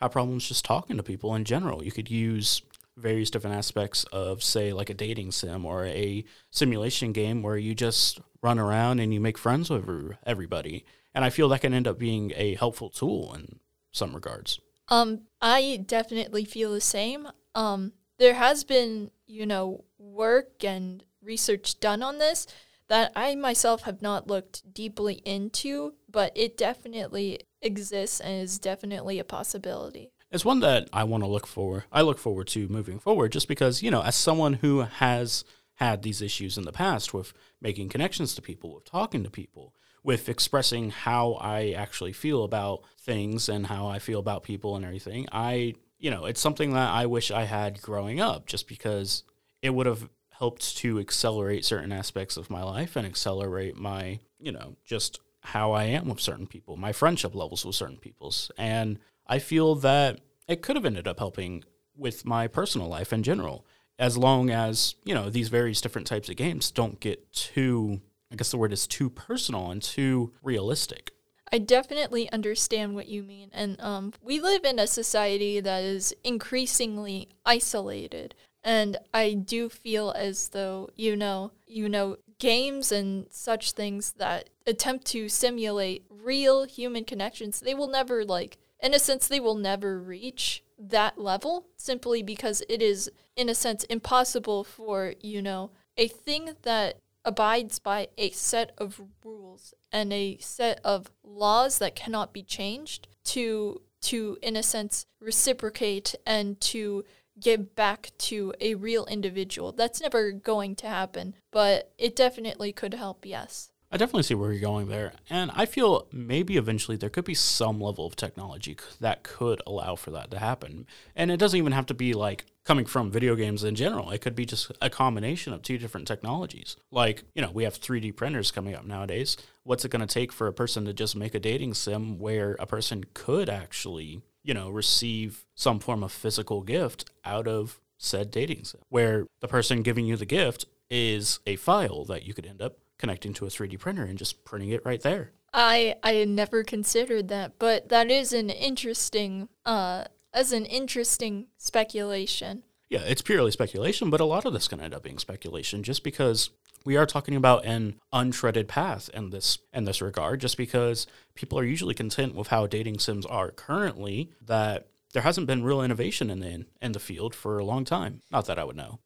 have 0.00 0.12
problems 0.12 0.48
just 0.48 0.64
talking 0.64 0.96
to 0.96 1.02
people 1.02 1.34
in 1.34 1.44
general, 1.44 1.84
you 1.84 1.92
could 1.92 2.10
use 2.10 2.62
various 2.96 3.30
different 3.30 3.56
aspects 3.56 4.04
of, 4.12 4.42
say, 4.42 4.72
like 4.72 4.90
a 4.90 4.94
dating 4.94 5.32
sim 5.32 5.64
or 5.64 5.86
a 5.86 6.24
simulation 6.50 7.12
game 7.12 7.42
where 7.42 7.56
you 7.56 7.74
just 7.74 8.20
run 8.42 8.58
around 8.58 9.00
and 9.00 9.12
you 9.12 9.20
make 9.20 9.38
friends 9.38 9.70
with 9.70 9.84
everybody. 10.24 10.84
And 11.14 11.24
I 11.24 11.30
feel 11.30 11.48
that 11.48 11.60
can 11.60 11.74
end 11.74 11.88
up 11.88 11.98
being 11.98 12.32
a 12.36 12.54
helpful 12.54 12.90
tool 12.90 13.34
in 13.34 13.58
some 13.92 14.14
regards. 14.14 14.60
Um, 14.88 15.22
I 15.40 15.82
definitely 15.86 16.44
feel 16.44 16.72
the 16.72 16.80
same. 16.80 17.28
Um, 17.54 17.92
there 18.18 18.34
has 18.34 18.64
been, 18.64 19.10
you 19.26 19.46
know, 19.46 19.84
work 19.98 20.64
and 20.64 21.02
research 21.22 21.80
done 21.80 22.02
on 22.02 22.18
this 22.18 22.46
that 22.90 23.12
I 23.14 23.36
myself 23.36 23.82
have 23.82 24.02
not 24.02 24.26
looked 24.26 24.74
deeply 24.74 25.22
into, 25.24 25.94
but 26.10 26.32
it 26.34 26.56
definitely 26.56 27.38
exists 27.62 28.18
and 28.18 28.42
is 28.42 28.58
definitely 28.58 29.20
a 29.20 29.24
possibility. 29.24 30.10
It's 30.32 30.44
one 30.44 30.58
that 30.60 30.88
I 30.92 31.04
want 31.04 31.22
to 31.22 31.28
look 31.28 31.46
for. 31.46 31.84
I 31.92 32.02
look 32.02 32.18
forward 32.18 32.48
to 32.48 32.66
moving 32.66 32.98
forward 32.98 33.30
just 33.30 33.46
because, 33.46 33.80
you 33.80 33.92
know, 33.92 34.02
as 34.02 34.16
someone 34.16 34.54
who 34.54 34.80
has 34.80 35.44
had 35.74 36.02
these 36.02 36.20
issues 36.20 36.58
in 36.58 36.64
the 36.64 36.72
past 36.72 37.14
with 37.14 37.32
making 37.60 37.90
connections 37.90 38.34
to 38.34 38.42
people, 38.42 38.74
with 38.74 38.84
talking 38.84 39.22
to 39.22 39.30
people, 39.30 39.72
with 40.02 40.28
expressing 40.28 40.90
how 40.90 41.34
I 41.34 41.70
actually 41.70 42.12
feel 42.12 42.42
about 42.42 42.82
things 42.98 43.48
and 43.48 43.66
how 43.68 43.86
I 43.86 44.00
feel 44.00 44.18
about 44.18 44.42
people 44.42 44.74
and 44.74 44.84
everything, 44.84 45.28
I, 45.30 45.74
you 46.00 46.10
know, 46.10 46.24
it's 46.24 46.40
something 46.40 46.72
that 46.72 46.90
I 46.90 47.06
wish 47.06 47.30
I 47.30 47.44
had 47.44 47.80
growing 47.82 48.20
up 48.20 48.46
just 48.46 48.66
because 48.66 49.22
it 49.62 49.70
would 49.70 49.86
have 49.86 50.08
helped 50.40 50.76
to 50.78 50.98
accelerate 50.98 51.64
certain 51.66 51.92
aspects 51.92 52.36
of 52.38 52.50
my 52.50 52.62
life 52.62 52.96
and 52.96 53.06
accelerate 53.06 53.76
my, 53.76 54.18
you 54.38 54.50
know, 54.50 54.74
just 54.84 55.20
how 55.42 55.72
I 55.72 55.84
am 55.84 56.08
with 56.08 56.18
certain 56.18 56.46
people, 56.46 56.76
my 56.78 56.92
friendship 56.92 57.34
levels 57.34 57.64
with 57.64 57.76
certain 57.76 57.98
people's. 57.98 58.50
And 58.56 58.98
I 59.26 59.38
feel 59.38 59.74
that 59.76 60.20
it 60.48 60.62
could 60.62 60.76
have 60.76 60.86
ended 60.86 61.06
up 61.06 61.18
helping 61.18 61.64
with 61.94 62.24
my 62.24 62.48
personal 62.48 62.88
life 62.88 63.12
in 63.12 63.22
general, 63.22 63.66
as 63.98 64.16
long 64.16 64.48
as, 64.48 64.94
you 65.04 65.14
know, 65.14 65.28
these 65.28 65.50
various 65.50 65.82
different 65.82 66.06
types 66.06 66.30
of 66.30 66.36
games 66.36 66.70
don't 66.70 67.00
get 67.00 67.30
too, 67.32 68.00
I 68.32 68.36
guess 68.36 68.50
the 68.50 68.56
word 68.56 68.72
is 68.72 68.86
too 68.86 69.10
personal 69.10 69.70
and 69.70 69.82
too 69.82 70.32
realistic. 70.42 71.12
I 71.52 71.58
definitely 71.58 72.30
understand 72.32 72.94
what 72.94 73.08
you 73.08 73.22
mean. 73.22 73.50
And 73.52 73.78
um, 73.80 74.12
we 74.22 74.40
live 74.40 74.64
in 74.64 74.78
a 74.78 74.86
society 74.86 75.60
that 75.60 75.82
is 75.82 76.14
increasingly 76.24 77.28
isolated. 77.44 78.34
And 78.62 78.98
I 79.14 79.34
do 79.34 79.68
feel 79.68 80.10
as 80.10 80.48
though, 80.48 80.90
you 80.94 81.16
know, 81.16 81.52
you 81.66 81.88
know, 81.88 82.16
games 82.38 82.92
and 82.92 83.26
such 83.30 83.72
things 83.72 84.12
that 84.18 84.50
attempt 84.66 85.06
to 85.06 85.28
simulate 85.28 86.04
real 86.10 86.64
human 86.64 87.04
connections, 87.04 87.60
they 87.60 87.74
will 87.74 87.88
never 87.88 88.24
like 88.24 88.58
in 88.82 88.94
a 88.94 88.98
sense 88.98 89.28
they 89.28 89.40
will 89.40 89.54
never 89.54 89.98
reach 89.98 90.62
that 90.78 91.18
level 91.18 91.66
simply 91.76 92.22
because 92.22 92.62
it 92.68 92.80
is 92.80 93.10
in 93.36 93.48
a 93.48 93.54
sense 93.54 93.84
impossible 93.84 94.64
for, 94.64 95.14
you 95.20 95.42
know, 95.42 95.70
a 95.96 96.08
thing 96.08 96.50
that 96.62 96.98
abides 97.24 97.78
by 97.78 98.08
a 98.16 98.30
set 98.30 98.72
of 98.78 99.00
rules 99.22 99.74
and 99.92 100.12
a 100.12 100.38
set 100.38 100.80
of 100.84 101.10
laws 101.22 101.78
that 101.78 101.94
cannot 101.94 102.32
be 102.32 102.42
changed 102.42 103.08
to 103.24 103.80
to 104.00 104.38
in 104.40 104.56
a 104.56 104.62
sense 104.62 105.04
reciprocate 105.20 106.14
and 106.26 106.58
to 106.58 107.04
give 107.40 107.74
back 107.74 108.12
to 108.18 108.52
a 108.60 108.74
real 108.74 109.06
individual. 109.06 109.72
That's 109.72 110.00
never 110.00 110.32
going 110.32 110.76
to 110.76 110.86
happen, 110.86 111.34
but 111.50 111.92
it 111.98 112.14
definitely 112.14 112.72
could 112.72 112.94
help, 112.94 113.24
yes. 113.24 113.70
I 113.92 113.96
definitely 113.96 114.22
see 114.22 114.34
where 114.34 114.52
you're 114.52 114.60
going 114.60 114.86
there. 114.86 115.14
And 115.28 115.50
I 115.52 115.66
feel 115.66 116.06
maybe 116.12 116.56
eventually 116.56 116.96
there 116.96 117.10
could 117.10 117.24
be 117.24 117.34
some 117.34 117.80
level 117.80 118.06
of 118.06 118.14
technology 118.14 118.76
that 119.00 119.24
could 119.24 119.60
allow 119.66 119.96
for 119.96 120.12
that 120.12 120.30
to 120.30 120.38
happen. 120.38 120.86
And 121.16 121.32
it 121.32 121.38
doesn't 121.38 121.58
even 121.58 121.72
have 121.72 121.86
to 121.86 121.94
be 121.94 122.14
like 122.14 122.46
coming 122.64 122.84
from 122.84 123.10
video 123.10 123.34
games 123.34 123.64
in 123.64 123.74
general. 123.74 124.10
It 124.10 124.20
could 124.20 124.36
be 124.36 124.46
just 124.46 124.70
a 124.80 124.88
combination 124.90 125.52
of 125.52 125.62
two 125.62 125.76
different 125.76 126.06
technologies. 126.06 126.76
Like, 126.92 127.24
you 127.34 127.42
know, 127.42 127.50
we 127.50 127.64
have 127.64 127.80
3D 127.80 128.14
printers 128.14 128.52
coming 128.52 128.76
up 128.76 128.84
nowadays. 128.84 129.36
What's 129.64 129.84
it 129.84 129.90
going 129.90 130.06
to 130.06 130.14
take 130.14 130.30
for 130.30 130.46
a 130.46 130.52
person 130.52 130.84
to 130.84 130.92
just 130.92 131.16
make 131.16 131.34
a 131.34 131.40
dating 131.40 131.74
sim 131.74 132.20
where 132.20 132.56
a 132.60 132.66
person 132.66 133.06
could 133.12 133.48
actually, 133.48 134.22
you 134.42 134.54
know, 134.54 134.70
receive 134.70 135.44
some 135.54 135.78
form 135.78 136.02
of 136.02 136.12
physical 136.12 136.62
gift 136.62 137.10
out 137.24 137.46
of 137.46 137.80
said 137.98 138.30
dating 138.30 138.64
sim, 138.64 138.80
where 138.88 139.26
the 139.40 139.48
person 139.48 139.82
giving 139.82 140.06
you 140.06 140.16
the 140.16 140.26
gift 140.26 140.66
is 140.90 141.40
a 141.46 141.56
file 141.56 142.04
that 142.04 142.24
you 142.24 142.34
could 142.34 142.46
end 142.46 142.62
up 142.62 142.78
connecting 142.98 143.32
to 143.34 143.46
a 143.46 143.48
3D 143.48 143.78
printer 143.78 144.04
and 144.04 144.18
just 144.18 144.44
printing 144.44 144.70
it 144.70 144.84
right 144.84 145.02
there. 145.02 145.32
I 145.52 145.96
I 146.02 146.14
had 146.14 146.28
never 146.28 146.62
considered 146.62 147.28
that, 147.28 147.58
but 147.58 147.88
that 147.88 148.10
is 148.10 148.32
an 148.32 148.50
interesting 148.50 149.48
uh 149.64 150.04
as 150.32 150.52
an 150.52 150.64
interesting 150.64 151.48
speculation. 151.56 152.62
Yeah, 152.88 153.00
it's 153.00 153.22
purely 153.22 153.52
speculation, 153.52 154.10
but 154.10 154.20
a 154.20 154.24
lot 154.24 154.44
of 154.44 154.52
this 154.52 154.68
can 154.68 154.80
end 154.80 154.94
up 154.94 155.04
being 155.04 155.18
speculation 155.18 155.82
just 155.82 156.02
because 156.02 156.50
we 156.84 156.96
are 156.96 157.06
talking 157.06 157.34
about 157.34 157.64
an 157.64 158.00
untreaded 158.12 158.68
path 158.68 159.10
in 159.12 159.30
this 159.30 159.58
in 159.72 159.84
this 159.84 160.00
regard 160.00 160.40
just 160.40 160.56
because 160.56 161.06
people 161.34 161.58
are 161.58 161.64
usually 161.64 161.94
content 161.94 162.34
with 162.34 162.48
how 162.48 162.66
dating 162.66 162.98
sims 162.98 163.26
are 163.26 163.50
currently 163.50 164.30
that 164.40 164.86
there 165.12 165.22
hasn't 165.22 165.46
been 165.46 165.64
real 165.64 165.82
innovation 165.82 166.30
in 166.30 166.40
the 166.40 166.64
in 166.80 166.92
the 166.92 167.00
field 167.00 167.34
for 167.34 167.58
a 167.58 167.64
long 167.64 167.84
time. 167.84 168.20
Not 168.30 168.46
that 168.46 168.58
I 168.58 168.64
would 168.64 168.76
know. 168.76 169.00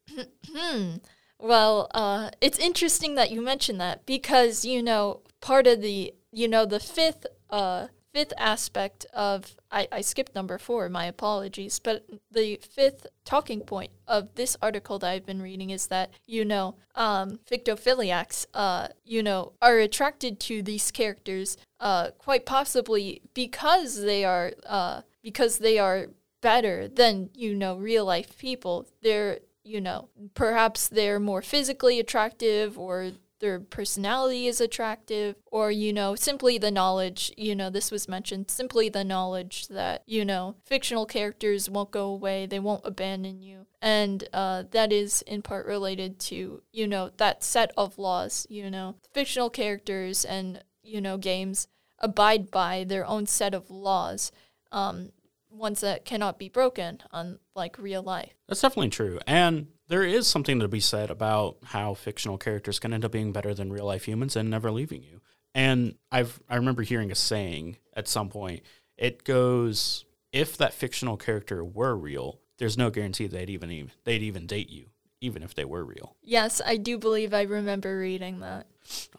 Well, 1.39 1.89
uh, 1.93 2.31
it's 2.41 2.59
interesting 2.59 3.17
that 3.17 3.31
you 3.31 3.43
mentioned 3.43 3.81
that 3.81 4.07
because 4.07 4.65
you 4.65 4.83
know 4.83 5.23
part 5.41 5.67
of 5.67 5.81
the 5.83 6.15
you 6.33 6.49
know 6.49 6.65
the 6.65 6.81
fifth 6.81 7.27
uh, 7.51 7.89
fifth 8.15 8.33
aspect 8.39 9.05
of 9.13 9.57
I, 9.73 9.89
I 9.91 10.01
skipped 10.01 10.35
number 10.35 10.57
four. 10.57 10.89
My 10.89 11.07
apologies, 11.07 11.81
but 11.81 12.07
the 12.31 12.61
fifth 12.63 13.09
talking 13.25 13.61
point 13.61 13.91
of 14.07 14.35
this 14.37 14.57
article 14.63 15.01
that 15.01 15.11
I've 15.11 15.27
been 15.27 15.43
reading 15.43 15.71
is 15.71 15.89
that 15.89 16.11
you 16.27 16.45
know 16.45 16.77
um, 16.95 17.41
fictophiliacs 17.51 18.47
uh, 18.55 18.89
you 19.05 19.23
know 19.23 19.53
are 19.61 19.79
attracted 19.79 20.39
to 20.41 20.63
these 20.63 20.91
characters 20.93 21.57
uh, 21.81 22.13
quite 22.17 22.47
possibly 22.47 23.21
because 23.35 24.01
they 24.01 24.25
are 24.25 24.53
uh, 24.65 25.03
because 25.23 25.59
they 25.59 25.79
are 25.79 26.07
better 26.41 26.87
than 26.87 27.31
you 27.35 27.55
know 27.55 27.77
real 27.77 28.05
life 28.05 28.39
people. 28.39 28.87
They're 29.03 29.41
you 29.65 29.81
know 29.81 30.09
perhaps 30.35 30.87
they're 30.87 31.19
more 31.19 31.43
physically 31.43 31.99
attractive 31.99 32.79
or 32.79 33.13
their 33.45 33.61
personality 33.61 34.47
is 34.47 34.59
attractive 34.59 35.37
or 35.53 35.71
you 35.71 35.93
know 35.93 36.15
simply 36.15 36.57
the 36.57 36.71
knowledge 36.71 37.31
you 37.37 37.55
know 37.55 37.69
this 37.69 37.91
was 37.91 38.09
mentioned 38.09 38.51
simply 38.51 38.89
the 38.89 39.05
knowledge 39.05 39.69
that 39.69 40.03
you 40.07 40.25
know 40.25 40.55
fictional 40.65 41.05
characters 41.05 41.69
won't 41.69 41.91
go 41.91 42.07
away 42.07 42.47
they 42.47 42.59
won't 42.59 42.81
abandon 42.87 43.43
you. 43.43 43.67
And 43.83 44.27
uh, 44.33 44.65
that 44.71 44.93
is 44.93 45.21
in 45.23 45.43
part 45.43 45.67
related 45.67 46.19
to 46.21 46.63
you 46.73 46.87
know 46.87 47.11
that 47.19 47.45
set 47.45 47.71
of 47.77 47.99
laws 47.99 48.47
you 48.49 48.71
know. 48.71 48.95
Fictional 49.13 49.51
characters 49.51 50.25
and 50.25 50.65
you 50.83 51.03
know 51.03 51.19
games 51.19 51.69
abide 51.99 52.51
by 52.51 52.85
their 52.85 53.07
own 53.07 53.27
set 53.27 53.53
of 53.53 53.71
laws. 53.71 54.33
Um, 54.73 55.11
ones 55.55 55.81
that 55.81 56.05
cannot 56.05 56.39
be 56.39 56.49
broken 56.49 57.01
on 57.13 57.39
like 57.55 57.79
real 57.79 58.03
life 58.03 58.33
That's 58.49 58.61
definitely 58.61 58.91
true. 58.91 59.21
And 59.27 59.69
there 59.89 60.03
is 60.03 60.27
something 60.27 60.61
to 60.61 60.69
be 60.69 60.81
said 60.81 61.11
about 61.11 61.59
how 61.65 61.95
fictional 61.95 62.39
characters 62.39 62.79
can 62.79 62.93
end 62.93 63.05
up 63.05 63.13
being 63.13 63.33
better 63.33 63.55
than 63.55 63.73
real 63.73 63.85
life 63.87 64.05
humans 64.09 64.35
and 64.37 64.51
never 64.51 64.71
leaving 64.71 65.03
you. 65.03 65.21
And 65.55 65.95
I've 66.11 66.41
I 66.49 66.57
remember 66.57 66.83
hearing 66.83 67.11
a 67.13 67.15
saying 67.15 67.77
at 67.95 68.09
some 68.09 68.29
point. 68.29 68.63
It 68.97 69.25
goes, 69.25 70.05
if 70.33 70.57
that 70.57 70.73
fictional 70.75 71.17
character 71.17 71.65
were 71.65 71.97
real, 71.97 72.41
there's 72.59 72.79
no 72.79 72.91
guarantee 72.91 73.27
they'd 73.27 73.51
even, 73.51 73.71
even 73.71 73.91
they'd 74.05 74.23
even 74.23 74.47
date 74.47 74.71
you, 74.71 74.87
even 75.21 75.43
if 75.43 75.55
they 75.55 75.65
were 75.65 75.85
real. 75.85 76.17
yes 76.23 76.61
i 76.65 76.77
do 76.77 76.99
believe 76.99 77.35
i 77.35 77.43
remember 77.43 77.99
reading 77.99 78.41
that 78.41 78.67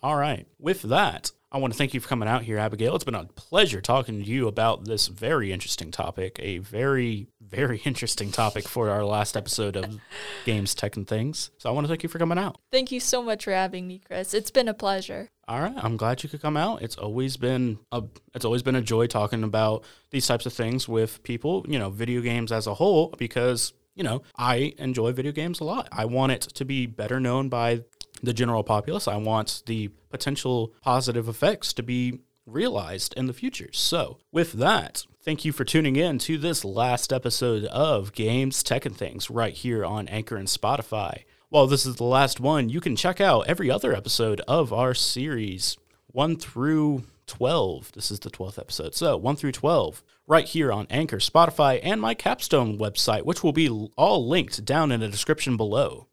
All 0.04 0.16
right. 0.16 0.46
With 0.60 0.84
that, 0.84 1.32
I 1.56 1.58
want 1.58 1.72
to 1.72 1.78
thank 1.78 1.94
you 1.94 2.02
for 2.02 2.10
coming 2.10 2.28
out 2.28 2.44
here, 2.44 2.58
Abigail. 2.58 2.96
It's 2.96 3.06
been 3.06 3.16
a 3.16 3.24
pleasure 3.24 3.80
talking 3.80 4.22
to 4.22 4.30
you 4.30 4.50
about 4.50 4.84
this 4.84 5.08
very 5.08 5.54
interesting 5.54 5.90
topic, 5.90 6.38
a 6.44 6.58
very, 6.58 7.28
very 7.40 7.78
interesting 7.86 8.30
topic 8.30 8.68
for 8.68 8.90
our 8.90 9.06
last 9.06 9.38
episode 9.38 9.78
of 9.78 9.98
Games, 10.46 10.76
Tech, 10.76 10.98
and 10.98 11.08
Things. 11.08 11.52
So 11.58 11.70
I 11.70 11.72
want 11.72 11.86
to 11.86 11.88
thank 11.88 12.04
you 12.04 12.10
for 12.10 12.20
coming 12.20 12.38
out. 12.38 12.58
Thank 12.74 12.92
you 12.92 13.00
so 13.00 13.24
much 13.24 13.46
for 13.46 13.54
having 13.54 13.88
me, 13.88 14.02
Chris. 14.06 14.34
It's 14.34 14.52
been 14.52 14.68
a 14.68 14.74
pleasure. 14.74 15.30
All 15.48 15.62
right, 15.62 15.76
I'm 15.78 15.96
glad 15.96 16.24
you 16.24 16.28
could 16.28 16.42
come 16.42 16.58
out. 16.58 16.82
It's 16.82 16.98
always 16.98 17.38
been 17.38 17.80
a 17.90 18.04
it's 18.34 18.44
always 18.44 18.62
been 18.62 18.76
a 18.76 18.82
joy 18.82 19.08
talking 19.08 19.46
about 19.46 19.86
these 20.12 20.28
types 20.28 20.46
of 20.46 20.52
things 20.52 20.90
with 20.90 21.24
people, 21.24 21.66
you 21.70 21.80
know, 21.80 21.90
video 21.90 22.20
games 22.20 22.52
as 22.52 22.68
a 22.68 22.74
whole 22.74 23.16
because, 23.18 23.72
you 23.94 24.04
know, 24.04 24.24
I 24.36 24.74
enjoy 24.78 25.14
video 25.14 25.32
games 25.32 25.62
a 25.62 25.64
lot. 25.64 25.88
I 25.94 26.04
want 26.04 26.34
it 26.34 26.42
to 26.42 26.66
be 26.66 26.86
better 26.86 27.22
known 27.22 27.48
by 27.48 27.84
the 28.22 28.34
general 28.34 28.64
populace. 28.64 29.08
I 29.08 29.18
want 29.18 29.64
the 29.66 29.90
potential 30.10 30.74
positive 30.82 31.28
effects 31.28 31.74
to 31.74 31.84
be 31.84 32.20
realized 32.46 33.14
in 33.16 33.28
the 33.28 33.34
future. 33.34 33.70
So, 33.72 34.20
with 34.32 34.54
that, 34.54 35.06
thank 35.24 35.46
you 35.46 35.52
for 35.52 35.66
tuning 35.66 35.96
in 35.96 36.20
to 36.20 36.38
this 36.38 36.64
last 36.64 37.12
episode 37.12 37.66
of 37.66 38.14
Games, 38.14 38.62
Tech, 38.64 38.86
and 38.86 38.96
Things 38.96 39.30
right 39.30 39.54
here 39.54 39.84
on 39.84 40.08
Anchor 40.08 40.38
and 40.38 40.48
Spotify. 40.48 41.24
While 41.50 41.68
this 41.68 41.86
is 41.86 41.96
the 41.96 42.04
last 42.04 42.40
one, 42.40 42.70
you 42.70 42.82
can 42.82 42.96
check 42.96 43.20
out 43.22 43.48
every 43.48 43.72
other 43.72 43.96
episode 43.96 44.42
of 44.42 44.74
our 44.74 44.94
series, 44.94 45.78
1 46.08 46.38
through 46.38 47.04
12. 47.28 47.94
This 47.94 48.12
is 48.12 48.20
the 48.20 48.30
12th 48.30 48.60
episode. 48.60 48.94
So, 48.96 49.18
1 49.18 49.36
through 49.36 49.54
12, 49.54 50.04
right 50.28 50.46
here 50.46 50.72
on 50.72 50.88
Anchor, 50.90 51.18
Spotify, 51.18 51.80
and 51.82 52.00
my 52.02 52.14
Capstone 52.14 52.78
website, 52.78 53.24
which 53.24 53.44
will 53.44 53.54
be 53.54 53.70
all 53.96 54.28
linked 54.28 54.64
down 54.66 54.92
in 54.92 55.00
the 55.00 55.08
description 55.08 55.58
below. 55.58 56.08